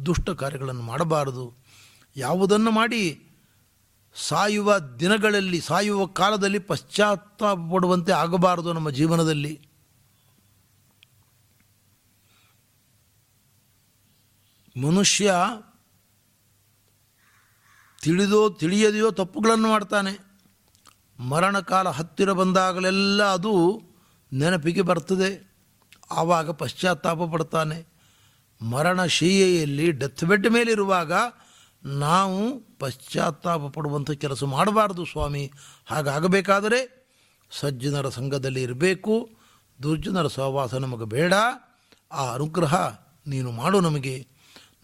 [0.06, 1.56] ದುಷ್ಟ ಕಾರ್ಯಗಳನ್ನು ಮಾಡಬಾರದು.
[2.16, 3.26] ಯಾವುದನ್ನು ಮಾಡಿ?
[4.14, 9.68] ಸಾಯುವ ದಿನಗಳಲ್ಲಿ, ಸಾಯುವ ಕಾಲದಲ್ಲಿ ಪಶ್ಚಾತ್ತಾಪ ಪಡುವಂತೆ ಆಗಬಾರದು ನಮ್ಮ ಜೀವನದಲ್ಲಿ.
[14.76, 15.34] ಮನುಷ್ಯ
[18.02, 20.29] ತಿಳಿದೋ ತಿಳಿಯದೆಯೋ ತಪ್ಪುಗಳನ್ನು ಮಾಡ್ತಾನೆ.
[21.28, 23.82] ಮರಣಕಾಲ ಹತ್ತಿರ ಬಂದಾಗಲೆಲ್ಲ ಅದು
[24.32, 25.50] ನೆನಪಿಗೆ ಬರ್ತದೆ.
[26.10, 27.88] ಆವಾಗ ಪಶ್ಚಾತ್ತಾಪ ಪಡ್ತಾನೆ.
[28.62, 31.12] ಮರಣ ಶಯ್ಯೆಯಲ್ಲಿ ಡೆತ್ ಬೆಡ್ ಮೇಲಿರುವಾಗ
[31.84, 35.52] ನಾವು ಪಶ್ಚಾತ್ತಾಪ ಪಡುವಂಥ ಕೆಲಸ ಮಾಡಬಾರ್ದು ಸ್ವಾಮಿ.
[35.86, 37.08] ಹಾಗಾಗಬೇಕಾದರೆ
[37.50, 39.30] ಸಜ್ಜನರ ಸಂಘದಲ್ಲಿ ಇರಬೇಕು.
[39.82, 41.34] ದುರ್ಜನರ ಸಹವಾಸ ನಮಗೆ ಬೇಡ.
[42.12, 42.96] ಆ ಅನುಗ್ರಹ
[43.26, 44.28] ನೀನು ಮಾಡು ನಮಗೆ.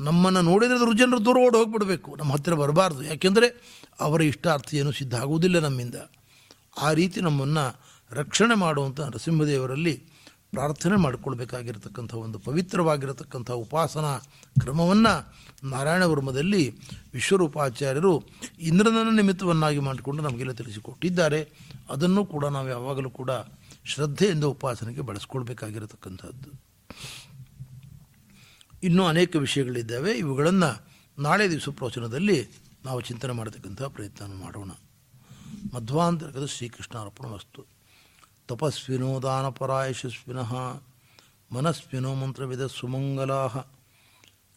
[0.01, 2.17] ನಮ್ಮನ್ನು ನೋಡಿದರೆ ದುರ್ಜನರು ದೂರ ಓಡಿ ಹೋಗಿಬಿಡಬೇಕು.
[2.17, 3.03] ನಮ್ಮ ಹತ್ತಿರ ಬರಬಾರ್ದು.
[3.03, 3.61] ಯಾಕೆಂದರೆ
[4.01, 5.95] ಅವರ ಇಷ್ಟಾರ್ಥ ಏನು ಸಿದ್ಧ ಆಗುವುದಿಲ್ಲ ನಮ್ಮಿಂದ.
[6.79, 9.95] ಆ ರೀತಿ ನಮ್ಮನ್ನು ರಕ್ಷಣೆ ಮಾಡುವಂಥ ನರಸಿಂಹದೇವರಲ್ಲಿ
[10.51, 14.19] ಪ್ರಾರ್ಥನೆ ಮಾಡಿಕೊಳ್ಬೇಕಾಗಿರ್ತಕ್ಕಂಥ ಒಂದು ಪವಿತ್ರವಾಗಿರತಕ್ಕಂಥ ಉಪಾಸನಾ
[14.61, 15.35] ಕ್ರಮವನ್ನು
[15.69, 16.79] ನಾರಾಯಣ ವರ್ಮದಲ್ಲಿ
[17.15, 18.25] ವಿಶ್ವರೂಪಾಚಾರ್ಯರು
[18.59, 21.49] ಇಂದ್ರನನ್ನು ನಿಮಿತ್ತವನ್ನಾಗಿ ಮಾಡಿಕೊಂಡು ನಮಗೆಲ್ಲ ತಿಳಿಸಿಕೊಟ್ಟಿದ್ದಾರೆ.
[21.91, 23.31] ಅದನ್ನು ಕೂಡ ನಾವು ಯಾವಾಗಲೂ ಕೂಡ
[23.85, 26.63] ಶ್ರದ್ಧೆಯಿಂದ ಉಪಾಸನೆಗೆ ಬಳಸ್ಕೊಳ್ಬೇಕಾಗಿರತಕ್ಕಂಥದ್ದು.
[28.83, 30.13] ಇನ್ನೂ ಅನೇಕ ವಿಷಯಗಳಿದ್ದಾವೆ.
[30.13, 30.87] ಇವುಗಳನ್ನು
[31.23, 32.49] ನಾಳೆ ದಿವಸ ಪ್ರವಚನದಲ್ಲಿ
[32.85, 34.71] ನಾವು ಚಿಂತನೆ ಮಾಡತಕ್ಕಂಥ ಪ್ರಯತ್ನ ಮಾಡೋಣ.
[35.75, 37.67] ಮಧ್ವಾಂತರ್ಗತ ಶ್ರೀಕೃಷ್ಣಾರ್ಪಣ ವಸ್ತು.
[38.49, 40.53] ತಪಸ್ವಿನೋ ದಾನಪರಾಯಶಸ್ವಿನಃ,
[41.53, 43.47] ಮನಸ್ವಿನೋ ಮಂತ್ರವಿದ ಸುಮಂಗಲಾ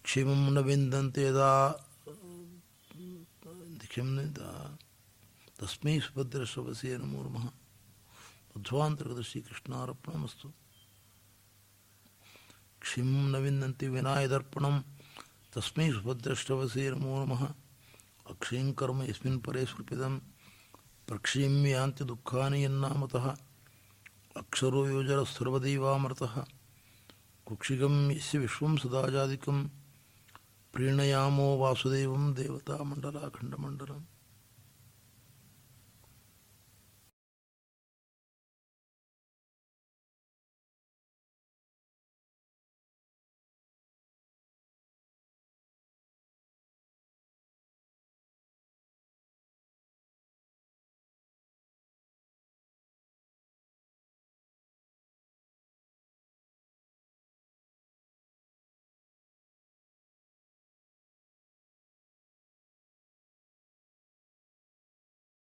[0.02, 1.26] ಕ್ಷಿಮಂ ನ ವಿಂದಂತೆ
[5.60, 7.46] ತಸ್ಮೈ ಸುಭದ್ರ ಶ್ರವಸೇ ನಮೋ ನಮಃ
[8.52, 10.50] ಮಧ್ವಾಂತರ್ಗತ ಶ್ರೀಕೃಷ್ಣಾರ್ಪಣಮಸ್ತು
[12.80, 14.76] ಕ್ಷಿಂ ನ ವಿಂದಂತಿ ವಿನಾಯದರ್ಪಣಂ,
[15.54, 17.44] ತಸ್ಮೈ ಸುಭದ್ರಶ್ರವಸೇ ನಮೋ ನಮಃ
[18.30, 20.22] ಅಕ್ಷೀಂ ಕರ್ಮ ಯಸ್ಮಿನ್ ಪರೇ ಸ್ವರ್ಪಿತಂ
[21.10, 23.36] प्रक्षेम्यांति दुखानि यन्नामतः
[24.38, 26.46] अक्षरो योजरस्सर्वदैवामृतः
[27.46, 29.68] कुक्षिगम यस्य विश्वं सदाजादिकं।
[30.74, 34.19] प्रीणयामो वासुदेवं देवतामण्डलाखण्डमण्डलम्।